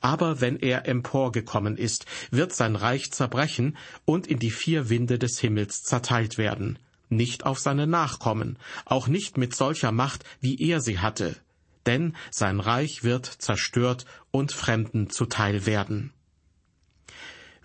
aber 0.00 0.40
wenn 0.40 0.58
er 0.58 0.86
emporgekommen 0.86 1.76
ist, 1.76 2.04
wird 2.30 2.52
sein 2.52 2.76
Reich 2.76 3.10
zerbrechen 3.10 3.76
und 4.04 4.26
in 4.26 4.38
die 4.38 4.50
vier 4.50 4.90
Winde 4.90 5.18
des 5.18 5.38
Himmels 5.38 5.82
zerteilt 5.82 6.36
werden, 6.38 6.78
nicht 7.08 7.46
auf 7.46 7.58
seine 7.58 7.86
Nachkommen, 7.86 8.58
auch 8.84 9.08
nicht 9.08 9.38
mit 9.38 9.54
solcher 9.54 9.92
Macht, 9.92 10.24
wie 10.40 10.60
er 10.60 10.80
sie 10.80 10.98
hatte, 10.98 11.36
denn 11.86 12.14
sein 12.30 12.60
Reich 12.60 13.02
wird 13.02 13.26
zerstört 13.26 14.04
und 14.30 14.52
Fremden 14.52 15.10
zuteil 15.10 15.64
werden. 15.64 16.12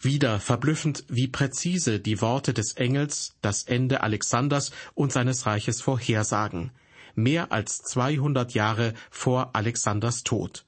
Wieder 0.03 0.41
verblüffend, 0.41 1.05
wie 1.07 1.29
präzise 1.29 2.01
die 2.01 2.19
Worte 2.19 2.53
des 2.53 2.74
Engels 2.74 3.38
das 3.41 3.63
Ende 3.63 4.01
Alexanders 4.01 4.72
und 4.95 5.13
seines 5.13 5.45
Reiches 5.45 5.79
vorhersagen, 5.79 6.72
mehr 7.15 7.53
als 7.53 7.83
200 7.83 8.53
Jahre 8.53 8.95
vor 9.10 9.51
Alexanders 9.55 10.24
Tod. 10.24 10.65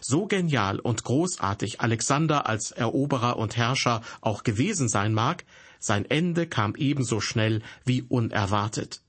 So 0.00 0.24
genial 0.24 0.78
und 0.78 1.04
großartig 1.04 1.82
Alexander 1.82 2.46
als 2.46 2.70
Eroberer 2.70 3.36
und 3.36 3.54
Herrscher 3.54 4.00
auch 4.22 4.44
gewesen 4.44 4.88
sein 4.88 5.12
mag, 5.12 5.44
sein 5.78 6.06
Ende 6.06 6.46
kam 6.46 6.74
ebenso 6.74 7.20
schnell 7.20 7.60
wie 7.84 8.00
unerwartet. 8.00 9.02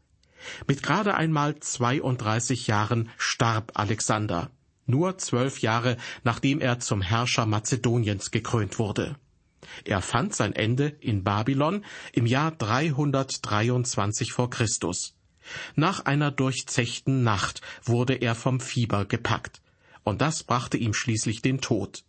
Mit 0.68 0.84
gerade 0.84 1.16
einmal 1.16 1.58
32 1.58 2.68
Jahren 2.68 3.10
starb 3.18 3.72
Alexander, 3.76 4.52
nur 4.86 5.18
zwölf 5.18 5.60
Jahre 5.60 5.96
nachdem 6.26 6.60
er 6.60 6.80
zum 6.82 7.02
Herrscher 7.02 7.46
Mazedoniens 7.46 8.32
gekrönt 8.32 8.78
wurde. 8.78 9.16
Er 9.86 10.02
fand 10.02 10.36
sein 10.36 10.54
Ende 10.54 10.88
in 11.00 11.24
Babylon 11.24 11.86
im 12.14 12.26
Jahr 12.26 12.52
323 12.52 14.32
vor 14.32 14.50
Christus. 14.50 15.16
Nach 15.76 16.06
einer 16.06 16.32
durchzechten 16.32 17.24
Nacht 17.24 17.62
wurde 17.84 18.16
er 18.16 18.36
vom 18.36 18.60
Fieber 18.60 19.06
gepackt, 19.06 19.62
und 20.04 20.22
das 20.22 20.44
brachte 20.44 20.78
ihm 20.78 20.94
schließlich 20.94 21.42
den 21.42 21.62
Tod. 21.62 22.04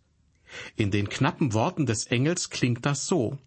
In 0.75 0.91
den 0.91 1.09
knappen 1.09 1.53
Worten 1.53 1.85
des 1.85 2.05
Engels 2.05 2.49
klingt 2.49 2.85
das 2.85 3.05
so 3.05 3.39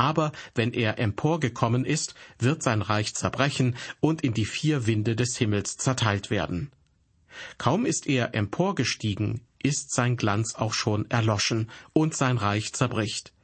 aber 0.00 0.32
wenn 0.54 0.72
er 0.72 0.98
emporgekommen 0.98 1.84
ist, 1.84 2.14
wird 2.38 2.62
sein 2.62 2.80
Reich 2.80 3.14
zerbrechen 3.14 3.76
und 4.00 4.22
in 4.22 4.32
die 4.32 4.46
vier 4.46 4.86
Winde 4.86 5.14
des 5.14 5.36
Himmels 5.36 5.76
zerteilt 5.76 6.30
werden. 6.30 6.72
Kaum 7.58 7.84
ist 7.84 8.06
er 8.06 8.34
emporgestiegen, 8.34 9.42
ist 9.62 9.92
sein 9.92 10.16
Glanz 10.16 10.54
auch 10.54 10.72
schon 10.72 11.10
erloschen 11.10 11.70
und 11.92 12.16
sein 12.16 12.38
Reich 12.38 12.72
zerbricht. 12.72 13.34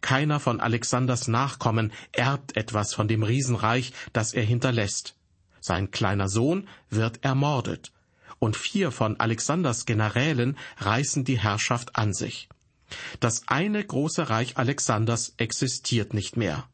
Keiner 0.00 0.40
von 0.40 0.60
Alexanders 0.60 1.28
Nachkommen 1.28 1.92
erbt 2.12 2.56
etwas 2.56 2.94
von 2.94 3.08
dem 3.08 3.22
Riesenreich, 3.22 3.92
das 4.12 4.32
er 4.32 4.44
hinterlässt. 4.44 5.16
Sein 5.60 5.90
kleiner 5.90 6.28
Sohn 6.28 6.68
wird 6.90 7.24
ermordet, 7.24 7.92
und 8.38 8.56
vier 8.56 8.90
von 8.90 9.18
Alexanders 9.18 9.86
Generälen 9.86 10.56
reißen 10.78 11.24
die 11.24 11.38
Herrschaft 11.38 11.96
an 11.96 12.12
sich. 12.12 12.48
Das 13.20 13.42
eine 13.48 13.84
große 13.84 14.30
Reich 14.30 14.56
Alexanders 14.56 15.34
existiert 15.36 16.14
nicht 16.14 16.36
mehr. 16.36 16.68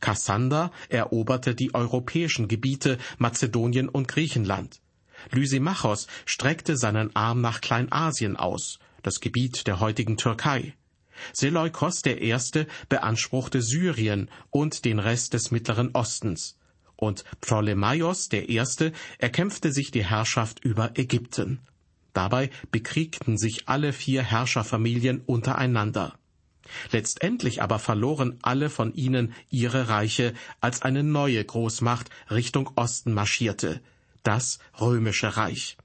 Kassander 0.00 0.70
eroberte 0.88 1.54
die 1.54 1.74
europäischen 1.74 2.48
Gebiete 2.48 2.98
Mazedonien 3.18 3.88
und 3.88 4.08
Griechenland. 4.08 4.80
Lysimachos 5.30 6.06
streckte 6.24 6.76
seinen 6.76 7.14
Arm 7.14 7.40
nach 7.40 7.60
Kleinasien 7.60 8.36
aus, 8.36 8.78
das 9.02 9.20
Gebiet 9.20 9.66
der 9.66 9.80
heutigen 9.80 10.16
Türkei. 10.16 10.74
Seleukos 11.32 12.02
I. 12.06 12.34
beanspruchte 12.88 13.62
Syrien 13.62 14.28
und 14.50 14.84
den 14.84 14.98
Rest 14.98 15.34
des 15.34 15.50
Mittleren 15.50 15.90
Ostens. 15.94 16.58
Und 16.96 17.24
Ptolemaios 17.40 18.28
I. 18.32 18.62
erkämpfte 19.18 19.72
sich 19.72 19.90
die 19.90 20.04
Herrschaft 20.04 20.64
über 20.64 20.92
Ägypten. 20.98 21.60
Dabei 22.12 22.50
bekriegten 22.70 23.38
sich 23.38 23.68
alle 23.68 23.92
vier 23.92 24.22
Herrscherfamilien 24.22 25.22
untereinander. 25.24 26.14
Letztendlich 26.90 27.62
aber 27.62 27.78
verloren 27.78 28.38
alle 28.42 28.70
von 28.70 28.94
ihnen 28.94 29.34
ihre 29.50 29.88
Reiche, 29.88 30.32
als 30.60 30.82
eine 30.82 31.02
neue 31.02 31.44
Großmacht 31.44 32.10
Richtung 32.30 32.70
Osten 32.76 33.12
marschierte, 33.12 33.80
das 34.22 34.58
römische 34.80 35.36
Reich. 35.36 35.76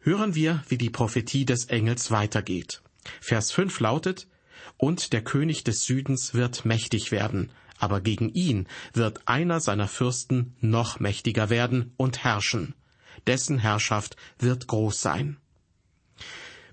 Hören 0.00 0.34
wir, 0.34 0.64
wie 0.68 0.78
die 0.78 0.90
Prophetie 0.90 1.44
des 1.44 1.66
Engels 1.66 2.10
weitergeht. 2.10 2.82
Vers 3.20 3.52
5 3.52 3.80
lautet, 3.80 4.28
Und 4.76 5.12
der 5.12 5.22
König 5.22 5.64
des 5.64 5.84
Südens 5.84 6.34
wird 6.34 6.64
mächtig 6.64 7.12
werden, 7.12 7.50
aber 7.78 8.00
gegen 8.00 8.28
ihn 8.28 8.68
wird 8.92 9.26
einer 9.26 9.60
seiner 9.60 9.88
Fürsten 9.88 10.54
noch 10.60 11.00
mächtiger 11.00 11.50
werden 11.50 11.92
und 11.96 12.24
herrschen 12.24 12.74
dessen 13.26 13.58
Herrschaft 13.58 14.16
wird 14.38 14.66
groß 14.66 15.00
sein. 15.00 15.36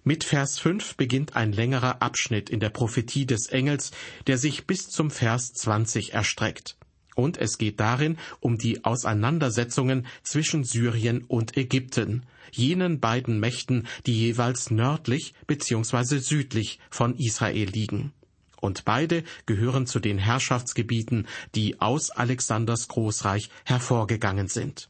Mit 0.03 0.23
Vers 0.23 0.59
5 0.59 0.95
beginnt 0.95 1.35
ein 1.35 1.51
längerer 1.51 2.01
Abschnitt 2.01 2.49
in 2.49 2.59
der 2.59 2.69
Prophetie 2.69 3.25
des 3.25 3.47
Engels, 3.47 3.91
der 4.27 4.37
sich 4.37 4.65
bis 4.65 4.89
zum 4.89 5.11
Vers 5.11 5.53
20 5.53 6.13
erstreckt. 6.13 6.77
Und 7.15 7.37
es 7.37 7.57
geht 7.57 7.79
darin 7.81 8.17
um 8.39 8.57
die 8.57 8.85
Auseinandersetzungen 8.85 10.07
zwischen 10.23 10.63
Syrien 10.63 11.25
und 11.25 11.57
Ägypten, 11.57 12.25
jenen 12.51 12.99
beiden 12.99 13.39
Mächten, 13.39 13.88
die 14.05 14.13
jeweils 14.13 14.71
nördlich 14.71 15.33
bzw. 15.47 16.19
südlich 16.19 16.79
von 16.89 17.15
Israel 17.15 17.69
liegen. 17.69 18.13
Und 18.62 18.85
beide 18.85 19.23
gehören 19.45 19.88
zu 19.88 19.99
den 19.99 20.17
Herrschaftsgebieten, 20.17 21.27
die 21.55 21.79
aus 21.79 22.12
Alexanders 22.12 22.88
Großreich 22.88 23.49
hervorgegangen 23.63 24.47
sind. 24.47 24.89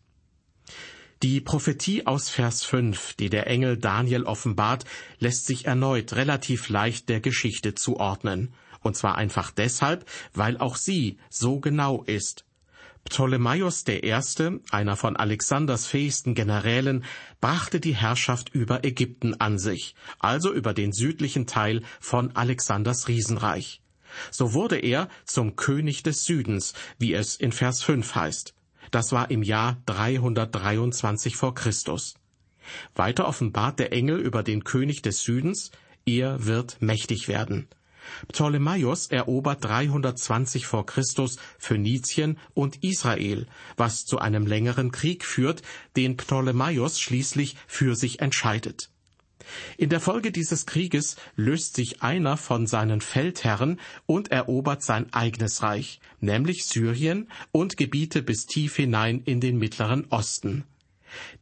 Die 1.22 1.42
Prophetie 1.42 2.08
aus 2.08 2.30
Vers 2.30 2.64
5, 2.64 3.16
die 3.16 3.30
der 3.30 3.48
Engel 3.48 3.78
Daniel 3.78 4.24
offenbart, 4.24 4.86
lässt 5.20 5.46
sich 5.46 5.66
erneut 5.66 6.14
relativ 6.14 6.70
leicht 6.70 7.10
der 7.10 7.20
Geschichte 7.20 7.76
zuordnen. 7.76 8.54
Und 8.82 8.96
zwar 8.96 9.16
einfach 9.16 9.52
deshalb, 9.52 10.10
weil 10.34 10.58
auch 10.58 10.78
sie 10.78 11.18
so 11.30 11.60
genau 11.60 12.04
ist. 12.04 12.46
Ptolemaios 13.10 13.84
I., 13.88 14.14
einer 14.72 14.96
von 14.96 15.16
Alexanders 15.16 15.88
fähigsten 15.88 16.36
Generälen, 16.36 17.04
brachte 17.42 17.80
die 17.80 17.96
Herrschaft 17.96 18.50
über 18.54 18.86
Ägypten 18.86 19.34
an 19.42 19.60
sich, 19.60 19.96
also 20.20 20.54
über 20.54 20.74
den 20.74 20.94
südlichen 20.94 21.48
Teil 21.48 21.82
von 22.00 22.36
Alexanders 22.36 23.08
Riesenreich. 23.08 23.82
So 24.32 24.54
wurde 24.54 24.78
er 24.78 25.10
zum 25.26 25.56
König 25.56 26.04
des 26.04 26.26
Südens, 26.26 26.74
wie 26.98 27.14
es 27.14 27.36
in 27.36 27.52
Vers 27.52 27.84
5 27.84 28.16
heißt. 28.16 28.56
Das 28.92 29.12
war 29.12 29.30
im 29.30 29.44
Jahr 29.44 29.78
323 29.86 31.36
vor 31.36 31.54
Christus. 31.54 32.16
Weiter 32.96 33.28
offenbart 33.28 33.80
der 33.80 33.94
Engel 33.94 34.20
über 34.20 34.44
den 34.44 34.64
König 34.64 35.02
des 35.02 35.24
Südens, 35.24 35.72
er 36.06 36.46
wird 36.46 36.82
mächtig 36.82 37.28
werden. 37.28 37.68
Ptolemaios 38.28 39.08
erobert 39.08 39.64
320 39.64 40.66
vor 40.66 40.86
Christus 40.86 41.38
Phönizien 41.58 42.38
und 42.54 42.84
Israel, 42.84 43.48
was 43.78 44.06
zu 44.06 44.20
einem 44.20 44.46
längeren 44.46 44.92
Krieg 44.92 45.26
führt, 45.26 45.62
den 45.96 46.18
Ptolemaios 46.18 47.00
schließlich 47.00 47.56
für 47.68 47.96
sich 47.96 48.20
entscheidet. 48.20 48.90
In 49.78 49.90
der 49.90 50.00
Folge 50.00 50.32
dieses 50.32 50.66
Krieges 50.66 51.16
löst 51.36 51.76
sich 51.76 52.02
einer 52.02 52.38
von 52.38 52.68
seinen 52.68 53.02
Feldherren 53.02 53.80
und 54.06 54.32
erobert 54.32 54.84
sein 54.84 55.12
eigenes 55.14 55.64
Reich, 55.64 56.00
nämlich 56.20 56.66
Syrien 56.66 57.30
und 57.52 57.78
Gebiete 57.78 58.22
bis 58.22 58.46
tief 58.46 58.76
hinein 58.76 59.22
in 59.26 59.40
den 59.40 59.58
Mittleren 59.58 60.06
Osten. 60.10 60.66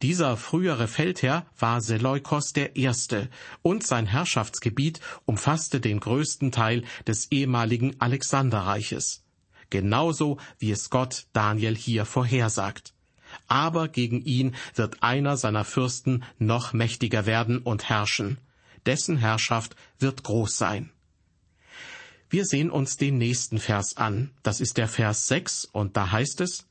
Dieser 0.02 0.36
frühere 0.36 0.88
Feldherr 0.88 1.46
war 1.58 1.80
Seleukos 1.80 2.52
Erste, 2.52 3.28
und 3.62 3.86
sein 3.86 4.06
Herrschaftsgebiet 4.06 5.00
umfasste 5.24 5.80
den 5.80 6.00
größten 6.00 6.52
Teil 6.52 6.84
des 7.06 7.30
ehemaligen 7.30 8.00
Alexanderreiches. 8.00 9.24
Genauso 9.70 10.38
wie 10.58 10.70
es 10.70 10.90
Gott 10.90 11.26
Daniel 11.32 11.76
hier 11.76 12.04
vorhersagt 12.04 12.94
aber 13.46 13.88
gegen 13.88 14.22
ihn 14.22 14.54
wird 14.74 15.02
einer 15.02 15.36
seiner 15.36 15.64
Fürsten 15.64 16.24
noch 16.38 16.72
mächtiger 16.72 17.26
werden 17.26 17.58
und 17.58 17.88
herrschen. 17.88 18.38
Dessen 18.86 19.16
Herrschaft 19.16 19.76
wird 19.98 20.22
groß 20.22 20.56
sein. 20.56 20.90
Wir 22.30 22.44
sehen 22.44 22.70
uns 22.70 22.96
den 22.96 23.18
nächsten 23.18 23.58
Vers 23.58 23.96
an. 23.96 24.30
Das 24.42 24.60
ist 24.60 24.76
der 24.76 24.88
Vers 24.88 25.26
6 25.26 25.64
und 25.64 25.96
da 25.96 26.12
heißt 26.12 26.40
es, 26.42 26.66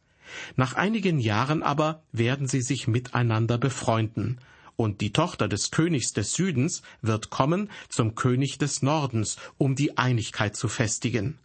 Nach 0.55 0.73
einigen 0.73 1.19
Jahren 1.19 1.63
aber 1.63 2.03
werden 2.11 2.47
sie 2.47 2.61
sich 2.61 2.87
miteinander 2.87 3.57
befreunden, 3.57 4.39
und 4.75 5.01
die 5.01 5.11
Tochter 5.11 5.47
des 5.47 5.71
Königs 5.71 6.13
des 6.13 6.33
Südens 6.33 6.83
wird 7.01 7.29
kommen 7.29 7.69
zum 7.89 8.15
König 8.15 8.59
des 8.59 8.81
Nordens, 8.83 9.37
um 9.57 9.75
die 9.75 9.97
Einigkeit 9.97 10.55
zu 10.55 10.67
festigen. 10.67 11.39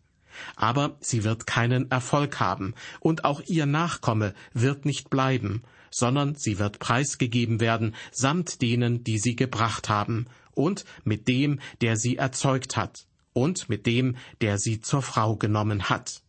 Aber 0.56 0.96
sie 1.00 1.24
wird 1.24 1.46
keinen 1.46 1.90
Erfolg 1.90 2.40
haben, 2.40 2.74
und 3.00 3.24
auch 3.24 3.40
ihr 3.46 3.66
Nachkomme 3.66 4.34
wird 4.52 4.84
nicht 4.84 5.10
bleiben, 5.10 5.62
sondern 5.90 6.34
sie 6.34 6.58
wird 6.58 6.78
preisgegeben 6.78 7.60
werden, 7.60 7.94
samt 8.10 8.62
denen, 8.62 9.04
die 9.04 9.18
sie 9.18 9.36
gebracht 9.36 9.88
haben, 9.88 10.26
und 10.54 10.84
mit 11.04 11.28
dem, 11.28 11.60
der 11.80 11.96
sie 11.96 12.16
erzeugt 12.16 12.76
hat, 12.76 13.06
und 13.32 13.68
mit 13.68 13.86
dem, 13.86 14.16
der 14.40 14.58
sie 14.58 14.80
zur 14.80 15.02
Frau 15.02 15.36
genommen 15.36 15.88
hat. 15.88 16.22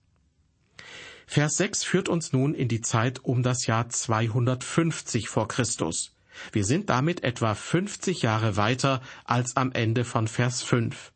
Vers 1.25 1.57
6 1.57 1.83
führt 1.83 2.09
uns 2.09 2.33
nun 2.33 2.53
in 2.53 2.67
die 2.67 2.81
Zeit 2.81 3.23
um 3.23 3.43
das 3.43 3.65
Jahr 3.65 3.89
250 3.89 5.29
vor 5.29 5.47
Christus. 5.47 6.15
Wir 6.51 6.65
sind 6.65 6.89
damit 6.89 7.23
etwa 7.23 7.53
50 7.53 8.21
Jahre 8.21 8.57
weiter 8.57 9.01
als 9.23 9.55
am 9.55 9.71
Ende 9.71 10.03
von 10.03 10.27
Vers 10.27 10.63
5. 10.63 11.11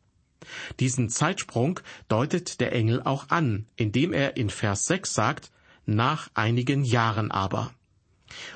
Diesen 0.80 1.08
Zeitsprung 1.08 1.80
deutet 2.08 2.60
der 2.60 2.72
Engel 2.72 3.02
auch 3.02 3.28
an, 3.28 3.66
indem 3.76 4.12
er 4.12 4.36
in 4.36 4.50
Vers 4.50 4.86
6 4.86 5.12
sagt, 5.12 5.50
nach 5.84 6.30
einigen 6.34 6.84
Jahren 6.84 7.30
aber. 7.30 7.72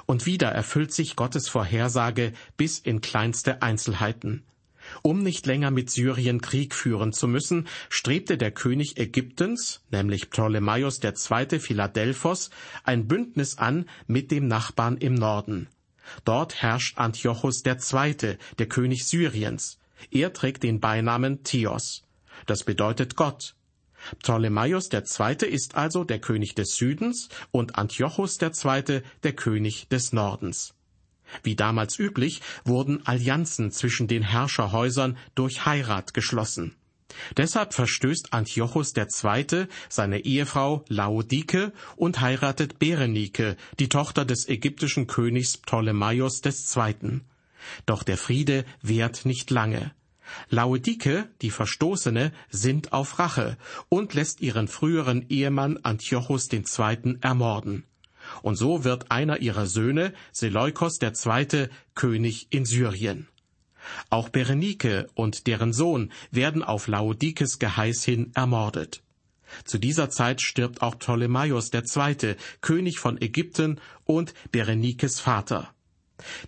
Und 0.07 0.27
wieder 0.27 0.49
erfüllt 0.49 0.93
sich 0.93 1.17
Gottes 1.17 1.49
Vorhersage 1.49 2.33
bis 2.57 2.79
in 2.79 3.01
kleinste 3.01 3.63
Einzelheiten. 3.63 4.45
Um 5.03 5.25
nicht 5.25 5.47
länger 5.47 5.73
mit 5.73 5.91
Syrien 5.91 6.41
Krieg 6.41 6.75
führen 6.75 7.13
zu 7.13 7.27
müssen, 7.27 7.67
strebte 7.89 8.39
der 8.39 8.53
König 8.53 8.99
Ägyptens, 8.99 9.81
nämlich 9.91 10.31
Ptolemaios 10.31 11.01
II. 11.03 11.59
Philadelphos, 11.59 12.51
ein 12.85 13.09
Bündnis 13.09 13.59
an 13.59 13.89
mit 14.07 14.31
dem 14.31 14.47
Nachbarn 14.47 14.97
im 14.97 15.15
Norden. 15.15 15.67
Dort 16.25 16.63
herrscht 16.63 16.99
Antiochus 16.99 17.65
II., 17.67 18.37
der 18.59 18.67
König 18.67 19.05
Syriens. 19.07 19.79
Er 20.13 20.33
trägt 20.33 20.63
den 20.63 20.79
Beinamen 20.79 21.43
Theos. 21.43 22.05
Das 22.47 22.63
bedeutet 22.63 23.17
Gott. 23.17 23.57
Ptolemaios 24.21 24.89
II. 24.93 25.49
ist 25.49 25.75
also 25.75 26.05
der 26.05 26.21
König 26.21 26.55
des 26.55 26.77
Südens 26.77 27.29
und 27.51 27.77
Antiochus 27.77 28.41
II. 28.41 29.03
der 29.23 29.33
König 29.33 29.89
des 29.89 30.13
Nordens. 30.13 30.75
Wie 31.43 31.57
damals 31.57 31.99
üblich 31.99 32.41
wurden 32.65 33.07
Allianzen 33.07 33.71
zwischen 33.71 34.09
den 34.09 34.23
Herrscherhäusern 34.23 35.17
durch 35.35 35.67
Heirat 35.67 36.15
geschlossen. 36.15 36.77
Deshalb 37.37 37.75
verstößt 37.75 38.33
Antiochus 38.33 38.95
II. 38.97 39.67
seine 39.89 40.21
Ehefrau 40.21 40.85
Laodike 40.89 41.73
und 41.97 42.21
heiratet 42.21 42.79
Berenike, 42.79 43.57
die 43.79 43.89
Tochter 43.89 44.25
des 44.25 44.49
ägyptischen 44.49 45.07
Königs 45.07 45.59
Ptolemaios 45.59 46.43
II. 46.45 47.21
Doch 47.87 48.03
der 48.03 48.17
Friede 48.17 48.65
währt 48.81 49.25
nicht 49.25 49.51
lange. 49.51 49.93
Laodike, 50.49 51.29
die 51.43 51.51
Verstoßene, 51.51 52.33
sinnt 52.51 52.93
auf 52.93 53.19
Rache 53.19 53.59
und 53.89 54.15
lässt 54.15 54.41
ihren 54.41 54.69
früheren 54.69 55.27
Ehemann 55.29 55.79
Antiochus 55.83 56.51
II. 56.51 57.19
ermorden. 57.21 57.85
Und 58.41 58.57
so 58.57 58.85
wird 58.85 59.11
einer 59.11 59.41
ihrer 59.41 59.67
Söhne, 59.67 60.15
Seleukos 60.33 60.99
II., 61.03 61.69
König 61.95 62.47
in 62.51 62.65
Syrien. 62.65 63.29
Auch 64.11 64.29
Berenike 64.29 65.09
und 65.15 65.47
deren 65.47 65.73
Sohn 65.73 66.13
werden 66.31 66.63
auf 66.63 66.87
Laodikes 66.87 67.59
Geheiß 67.59 68.05
hin 68.05 68.31
ermordet. 68.35 69.03
Zu 69.65 69.79
dieser 69.79 70.09
Zeit 70.09 70.41
stirbt 70.41 70.83
auch 70.83 70.99
Ptolemaios 70.99 71.71
II., 71.73 72.37
König 72.61 72.99
von 72.99 73.21
Ägypten 73.21 73.81
und 74.05 74.35
Berenikes 74.51 75.21
Vater. 75.21 75.75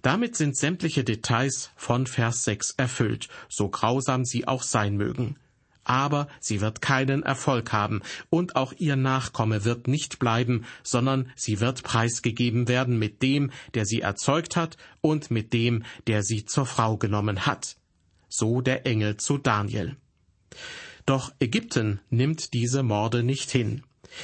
Damit 0.03 0.37
sind 0.37 0.57
sämtliche 0.57 1.05
Details 1.05 1.71
von 1.77 2.07
Vers 2.07 2.45
6 2.45 2.75
erfüllt, 2.77 3.29
so 3.49 3.69
grausam 3.69 4.25
sie 4.25 4.47
auch 4.47 4.63
sein 4.63 4.97
mögen. 4.97 5.37
Aber 5.85 6.29
sie 6.41 6.61
wird 6.61 6.83
keinen 6.83 7.23
Erfolg 7.23 7.73
haben, 7.73 8.03
und 8.31 8.57
auch 8.57 8.73
ihr 8.77 8.97
Nachkomme 8.97 9.65
wird 9.65 9.87
nicht 9.87 10.19
bleiben, 10.19 10.65
sondern 10.83 11.31
sie 11.37 11.61
wird 11.61 11.83
preisgegeben 11.83 12.69
werden 12.69 12.99
mit 12.99 13.23
dem, 13.23 13.51
der 13.75 13.85
sie 13.87 14.01
erzeugt 14.01 14.57
hat, 14.57 14.77
und 15.01 15.31
mit 15.31 15.53
dem, 15.53 15.85
der 16.07 16.23
sie 16.23 16.45
zur 16.45 16.67
Frau 16.67 16.97
genommen 16.97 17.47
hat. 17.47 17.77
So 18.29 18.61
der 18.61 18.87
Engel 18.87 19.19
zu 19.19 19.39
Daniel. 19.39 19.97
Doch 21.07 21.33
Ägypten 21.39 22.01
nimmt 22.11 22.55
diese 22.55 22.83
Morde 22.83 23.23
nicht 23.23 23.51
hin. 23.51 23.83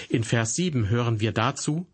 In 0.08 0.24
Vers 0.24 0.54
7 0.54 0.88
hören 0.88 1.20
wir 1.20 1.32
dazu, 1.32 1.86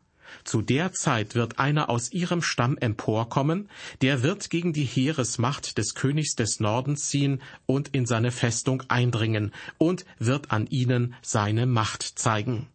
zu 0.44 0.62
der 0.62 0.92
Zeit 0.92 1.34
wird 1.34 1.58
einer 1.58 1.88
aus 1.88 2.12
ihrem 2.12 2.42
Stamm 2.42 2.76
emporkommen, 2.78 3.68
der 4.02 4.22
wird 4.22 4.50
gegen 4.50 4.72
die 4.72 4.84
Heeresmacht 4.84 5.78
des 5.78 5.94
Königs 5.94 6.34
des 6.34 6.60
Nordens 6.60 7.08
ziehen 7.08 7.42
und 7.66 7.88
in 7.88 8.06
seine 8.06 8.30
Festung 8.30 8.82
eindringen 8.88 9.52
und 9.78 10.04
wird 10.18 10.50
an 10.50 10.66
ihnen 10.66 11.14
seine 11.22 11.66
Macht 11.66 12.02
zeigen. 12.02 12.68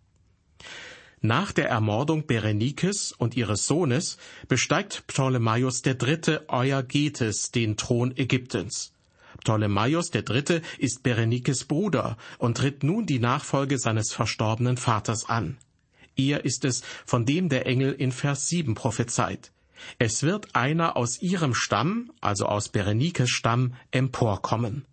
Nach 1.23 1.51
der 1.51 1.69
Ermordung 1.69 2.25
Berenikes 2.25 3.11
und 3.11 3.37
ihres 3.37 3.67
Sohnes 3.67 4.17
besteigt 4.47 5.05
Ptolemaios 5.05 5.83
III. 5.85 6.39
Euergetes 6.47 7.51
den 7.51 7.77
Thron 7.77 8.17
Ägyptens. 8.17 8.91
Ptolemaios 9.43 10.11
III. 10.13 10.61
ist 10.79 11.03
Berenikes 11.03 11.65
Bruder 11.65 12.17
und 12.39 12.57
tritt 12.57 12.83
nun 12.83 13.05
die 13.05 13.19
Nachfolge 13.19 13.77
seines 13.77 14.11
verstorbenen 14.11 14.77
Vaters 14.77 15.29
an. 15.29 15.57
Er 16.15 16.45
ist 16.45 16.65
es, 16.65 16.81
von 17.05 17.25
dem 17.25 17.49
der 17.49 17.65
Engel 17.65 17.93
in 17.93 18.11
Vers 18.11 18.47
7 18.47 18.75
prophezeit. 18.75 19.51
Es 19.97 20.23
wird 20.23 20.55
einer 20.55 20.95
aus 20.97 21.21
ihrem 21.21 21.53
Stamm, 21.53 22.11
also 22.21 22.45
aus 22.45 22.69
Berenikes 22.69 23.29
Stamm, 23.29 23.73
emporkommen. 23.91 24.85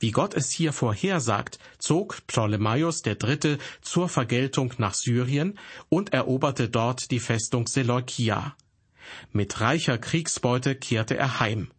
Wie 0.00 0.10
Gott 0.10 0.34
es 0.34 0.50
hier 0.50 0.72
vorhersagt, 0.72 1.58
zog 1.78 2.26
Ptolemaios 2.26 3.02
III. 3.04 3.58
zur 3.82 4.08
Vergeltung 4.08 4.72
nach 4.78 4.94
Syrien 4.94 5.58
und 5.88 6.12
eroberte 6.12 6.68
dort 6.68 7.10
die 7.10 7.20
Festung 7.20 7.66
Seleukia. 7.66 8.56
Mit 9.32 9.60
reicher 9.60 9.98
Kriegsbeute 9.98 10.74
kehrte 10.74 11.16
er 11.16 11.40
heim. 11.40 11.70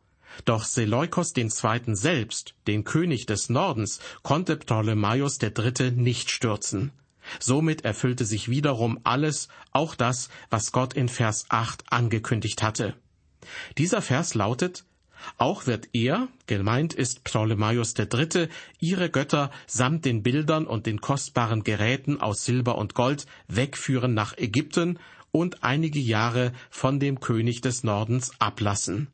Doch 0.45 0.63
Seleukos 0.63 1.36
II. 1.36 1.50
selbst, 1.95 2.54
den 2.67 2.84
König 2.84 3.26
des 3.26 3.50
Nordens, 3.50 4.00
konnte 4.21 4.56
Ptolemaios 4.56 5.39
III. 5.41 5.91
nicht 5.91 6.30
stürzen. 6.30 6.91
Somit 7.40 7.86
erfüllte 7.86 8.26
sich 8.26 8.50
wiederum 8.50 9.00
alles, 9.04 9.48
auch 9.72 9.96
das, 9.96 10.30
was 10.50 10.72
Gott 10.72 10.94
in 10.94 11.10
Vers 11.10 11.46
8 11.50 11.84
angekündigt 11.92 12.63
hatte. 12.63 12.96
Dieser 13.78 14.02
Vers 14.02 14.34
lautet, 14.34 14.86
auch 15.38 15.66
wird 15.66 15.90
er, 15.94 16.28
gemeint 16.46 16.94
ist 16.94 17.24
Ptolemaios 17.24 17.94
III., 17.98 18.50
ihre 18.80 19.10
Götter 19.10 19.52
samt 19.66 20.06
den 20.06 20.24
Bildern 20.24 20.66
und 20.66 20.86
den 20.86 21.02
kostbaren 21.02 21.63
Geräten 21.63 22.22
aus 22.22 22.46
Silber 22.46 22.78
und 22.78 22.94
Gold 22.94 23.26
wegführen 23.48 24.13
nach 24.13 24.38
Ägypten 24.38 25.00
und 25.32 25.63
einige 25.63 26.00
Jahre 26.00 26.54
von 26.70 27.00
dem 27.00 27.20
König 27.20 27.62
des 27.62 27.84
Nordens 27.84 28.32
ablassen. 28.40 29.08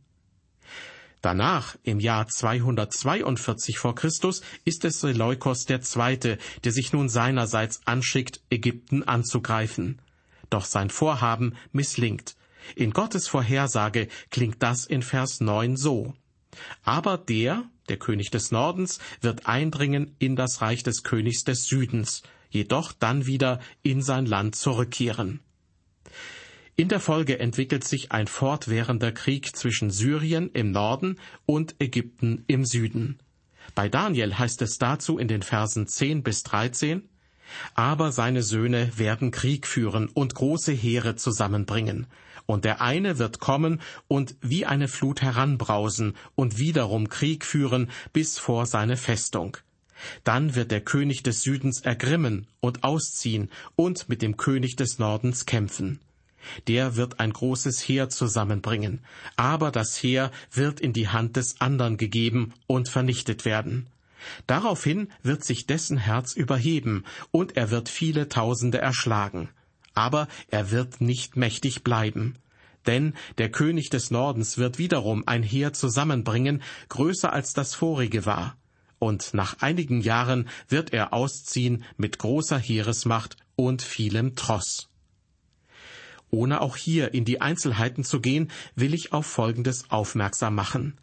Danach, 1.24 1.78
im 1.84 2.02
Jahr 2.02 2.28
242 2.28 3.78
vor 3.78 3.96
Christus, 3.96 4.42
ist 4.66 4.84
es 4.84 5.00
Seleukos 5.00 5.66
II., 5.70 6.38
der 6.66 6.72
sich 6.74 6.92
nun 6.92 7.08
seinerseits 7.08 7.80
anschickt, 7.86 8.42
Ägypten 8.50 9.04
anzugreifen. 9.04 10.02
Doch 10.50 10.66
sein 10.66 10.90
Vorhaben 10.90 11.56
misslingt. 11.72 12.36
In 12.76 12.92
Gottes 12.92 13.30
Vorhersage 13.30 14.10
klingt 14.32 14.62
das 14.62 14.86
in 14.86 15.02
Vers 15.02 15.40
9 15.40 15.78
so. 15.78 16.14
Aber 16.84 17.18
der, 17.18 17.64
der 17.88 17.98
König 17.98 18.30
des 18.30 18.52
Nordens, 18.52 19.00
wird 19.22 19.46
eindringen 19.46 20.18
in 20.20 20.36
das 20.36 20.62
Reich 20.62 20.84
des 20.84 21.04
Königs 21.04 21.46
des 21.46 21.68
Südens, 21.68 22.24
jedoch 22.50 22.92
dann 22.92 23.26
wieder 23.26 23.62
in 23.82 24.02
sein 24.02 24.26
Land 24.26 24.58
zurückkehren. 24.58 25.40
In 26.76 26.88
der 26.88 27.00
Folge 27.00 27.40
entwickelt 27.40 27.84
sich 27.84 28.12
ein 28.12 28.26
fortwährender 28.26 29.12
Krieg 29.12 29.56
zwischen 29.56 29.92
Syrien 29.92 30.50
im 30.54 30.72
Norden 30.72 31.20
und 31.46 31.76
Ägypten 31.78 32.46
im 32.48 32.66
Süden. 32.66 33.20
Bei 33.76 33.90
Daniel 33.90 34.40
heißt 34.40 34.60
es 34.64 34.80
dazu 34.80 35.20
in 35.20 35.28
den 35.28 35.44
Versen 35.44 35.86
10 35.86 36.24
bis 36.24 36.42
13, 36.42 37.08
aber 37.76 38.12
seine 38.12 38.42
Söhne 38.42 38.92
werden 38.98 39.30
Krieg 39.30 39.68
führen 39.68 40.10
und 40.10 40.34
große 40.34 40.72
Heere 40.72 41.16
zusammenbringen. 41.16 42.08
Und 42.48 42.66
der 42.66 42.82
eine 42.82 43.20
wird 43.20 43.40
kommen 43.40 43.80
und 44.08 44.36
wie 44.42 44.66
eine 44.66 44.88
Flut 44.88 45.22
heranbrausen 45.22 46.16
und 46.34 46.58
wiederum 46.58 47.08
Krieg 47.08 47.46
führen 47.46 47.92
bis 48.14 48.40
vor 48.40 48.66
seine 48.66 48.98
Festung. 48.98 49.58
Dann 50.24 50.56
wird 50.56 50.72
der 50.72 50.82
König 50.82 51.22
des 51.22 51.42
Südens 51.42 51.82
ergrimmen 51.82 52.48
und 52.62 52.84
ausziehen 52.84 53.52
und 53.76 54.10
mit 54.10 54.24
dem 54.24 54.38
König 54.38 54.76
des 54.76 54.98
Nordens 54.98 55.46
kämpfen. 55.46 56.00
Der 56.68 56.96
wird 56.96 57.20
ein 57.20 57.34
großes 57.34 57.82
Heer 57.82 58.10
zusammenbringen, 58.10 59.00
aber 59.36 59.72
das 59.72 60.02
Heer 60.02 60.32
wird 60.52 60.80
in 60.80 60.94
die 60.94 61.10
Hand 61.10 61.36
des 61.36 61.62
andern 61.62 61.98
gegeben 61.98 62.54
und 62.68 62.90
vernichtet 62.90 63.46
werden. 63.46 63.88
Daraufhin 64.48 65.10
wird 65.22 65.44
sich 65.44 65.66
dessen 65.66 65.98
Herz 65.98 66.34
überheben, 66.34 67.04
und 67.32 67.58
er 67.58 67.72
wird 67.72 67.90
viele 67.90 68.30
Tausende 68.30 68.78
erschlagen. 68.78 69.50
Aber 69.94 70.28
er 70.50 70.72
wird 70.72 71.02
nicht 71.02 71.36
mächtig 71.36 71.84
bleiben. 71.84 72.38
Denn 72.86 73.14
der 73.38 73.50
König 73.50 73.90
des 73.90 74.12
Nordens 74.12 74.58
wird 74.58 74.78
wiederum 74.78 75.24
ein 75.26 75.44
Heer 75.44 75.74
zusammenbringen, 75.74 76.62
größer 76.90 77.32
als 77.32 77.54
das 77.54 77.76
vorige 77.76 78.26
war. 78.26 78.58
Und 79.00 79.34
nach 79.34 79.62
einigen 79.62 80.02
Jahren 80.02 80.50
wird 80.68 80.94
er 80.94 81.14
ausziehen 81.14 81.84
mit 81.98 82.20
großer 82.20 82.58
Heeresmacht 82.58 83.38
und 83.56 83.82
vielem 83.82 84.36
Tross. 84.36 84.90
Ohne 86.34 86.62
auch 86.62 86.78
hier 86.78 87.14
in 87.14 87.26
die 87.26 87.42
Einzelheiten 87.42 88.04
zu 88.04 88.20
gehen, 88.20 88.50
will 88.74 88.96
ich 88.96 89.14
auf 89.14 89.28
Folgendes 89.28 89.92
aufmerksam 89.92 90.56
machen. 90.56 90.98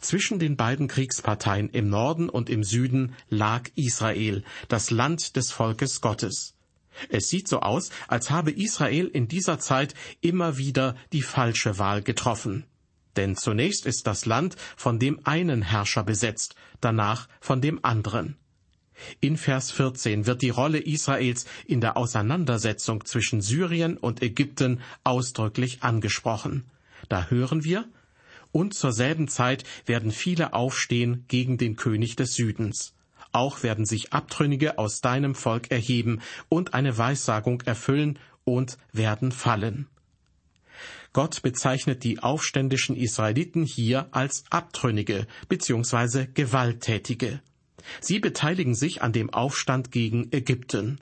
Zwischen 0.00 0.40
den 0.40 0.56
beiden 0.56 0.88
Kriegsparteien 0.88 1.68
im 1.68 1.88
Norden 1.88 2.28
und 2.28 2.50
im 2.50 2.64
Süden 2.64 3.14
lag 3.28 3.70
Israel, 3.76 4.42
das 4.66 4.90
Land 4.90 5.36
des 5.36 5.52
Volkes 5.52 6.00
Gottes. 6.00 6.54
Es 7.10 7.28
sieht 7.28 7.46
so 7.46 7.60
aus, 7.60 7.90
als 8.08 8.30
habe 8.30 8.50
Israel 8.50 9.06
in 9.06 9.28
dieser 9.28 9.60
Zeit 9.60 9.94
immer 10.20 10.58
wieder 10.58 10.96
die 11.12 11.22
falsche 11.22 11.78
Wahl 11.78 12.02
getroffen. 12.02 12.64
Denn 13.14 13.36
zunächst 13.36 13.86
ist 13.86 14.08
das 14.08 14.26
Land 14.26 14.56
von 14.76 14.98
dem 14.98 15.20
einen 15.24 15.62
Herrscher 15.62 16.02
besetzt, 16.02 16.56
danach 16.80 17.28
von 17.40 17.60
dem 17.60 17.84
anderen. 17.84 18.36
In 19.20 19.36
Vers 19.36 19.70
14 19.70 20.26
wird 20.26 20.42
die 20.42 20.50
Rolle 20.50 20.78
Israels 20.78 21.46
in 21.66 21.80
der 21.80 21.96
Auseinandersetzung 21.96 23.04
zwischen 23.04 23.40
Syrien 23.40 23.96
und 23.96 24.22
Ägypten 24.22 24.80
ausdrücklich 25.04 25.82
angesprochen. 25.82 26.64
Da 27.08 27.26
hören 27.28 27.64
wir, 27.64 27.84
und 28.52 28.74
zur 28.74 28.92
selben 28.92 29.28
Zeit 29.28 29.64
werden 29.86 30.10
viele 30.10 30.52
aufstehen 30.52 31.24
gegen 31.28 31.58
den 31.58 31.76
König 31.76 32.16
des 32.16 32.34
Südens. 32.34 32.94
Auch 33.32 33.62
werden 33.62 33.86
sich 33.86 34.12
Abtrünnige 34.12 34.78
aus 34.78 35.00
deinem 35.00 35.34
Volk 35.34 35.70
erheben 35.70 36.20
und 36.50 36.74
eine 36.74 36.98
Weissagung 36.98 37.62
erfüllen 37.62 38.18
und 38.44 38.76
werden 38.92 39.32
fallen. 39.32 39.86
Gott 41.14 41.42
bezeichnet 41.42 42.04
die 42.04 42.20
aufständischen 42.20 42.96
Israeliten 42.96 43.64
hier 43.64 44.08
als 44.12 44.44
Abtrünnige 44.50 45.26
bzw. 45.48 46.26
Gewalttätige. 46.32 47.40
Sie 48.00 48.18
beteiligen 48.18 48.74
sich 48.74 49.02
an 49.02 49.12
dem 49.12 49.30
Aufstand 49.30 49.90
gegen 49.90 50.28
Ägypten. 50.32 51.00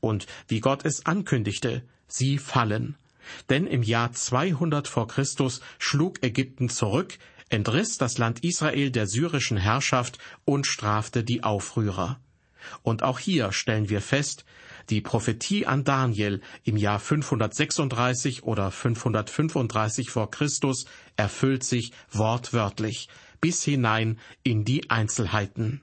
Und 0.00 0.26
wie 0.48 0.60
Gott 0.60 0.84
es 0.84 1.06
ankündigte, 1.06 1.82
sie 2.06 2.38
fallen. 2.38 2.96
Denn 3.50 3.66
im 3.66 3.82
Jahr 3.82 4.12
200 4.12 4.88
vor 4.88 5.08
Christus 5.08 5.60
schlug 5.78 6.22
Ägypten 6.22 6.68
zurück, 6.68 7.18
entriss 7.48 7.98
das 7.98 8.18
Land 8.18 8.44
Israel 8.44 8.90
der 8.90 9.06
syrischen 9.06 9.56
Herrschaft 9.56 10.18
und 10.44 10.66
strafte 10.66 11.22
die 11.22 11.44
Aufrührer. 11.44 12.18
Und 12.82 13.02
auch 13.02 13.18
hier 13.18 13.52
stellen 13.52 13.88
wir 13.88 14.00
fest, 14.00 14.44
die 14.90 15.00
Prophetie 15.00 15.66
an 15.66 15.84
Daniel 15.84 16.40
im 16.64 16.76
Jahr 16.76 16.98
536 16.98 18.42
oder 18.42 18.70
535 18.70 20.10
vor 20.10 20.30
Christus 20.30 20.86
erfüllt 21.16 21.64
sich 21.64 21.92
wortwörtlich 22.10 23.08
bis 23.40 23.62
hinein 23.62 24.18
in 24.42 24.64
die 24.64 24.90
Einzelheiten. 24.90 25.82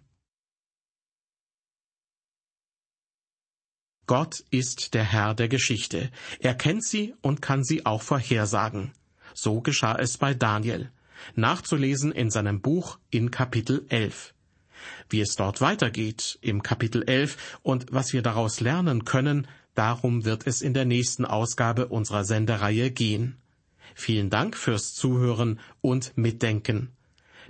Gott 4.09 4.43
ist 4.49 4.95
der 4.95 5.03
Herr 5.03 5.35
der 5.35 5.47
Geschichte. 5.49 6.09
Er 6.39 6.55
kennt 6.55 6.83
sie 6.83 7.13
und 7.21 7.43
kann 7.43 7.63
sie 7.63 7.85
auch 7.85 8.01
vorhersagen. 8.01 8.91
So 9.35 9.61
geschah 9.61 9.99
es 9.99 10.17
bei 10.17 10.33
Daniel. 10.33 10.89
Nachzulesen 11.35 12.11
in 12.11 12.31
seinem 12.31 12.59
Buch 12.59 12.97
in 13.11 13.29
Kapitel 13.29 13.85
11. 13.89 14.33
Wie 15.11 15.21
es 15.21 15.35
dort 15.35 15.61
weitergeht 15.61 16.39
im 16.41 16.63
Kapitel 16.63 17.03
11 17.03 17.59
und 17.61 17.85
was 17.91 18.11
wir 18.11 18.23
daraus 18.23 18.61
lernen 18.61 19.05
können, 19.05 19.47
darum 19.75 20.25
wird 20.25 20.47
es 20.47 20.63
in 20.63 20.73
der 20.73 20.85
nächsten 20.85 21.23
Ausgabe 21.23 21.89
unserer 21.89 22.25
Sendereihe 22.25 22.89
gehen. 22.89 23.37
Vielen 23.93 24.31
Dank 24.31 24.57
fürs 24.57 24.95
Zuhören 24.95 25.59
und 25.81 26.17
Mitdenken. 26.17 26.93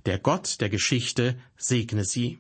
Der 0.06 0.20
Gott 0.20 0.60
der 0.60 0.68
Geschichte 0.68 1.40
segne 1.56 2.04
Sie. 2.04 2.40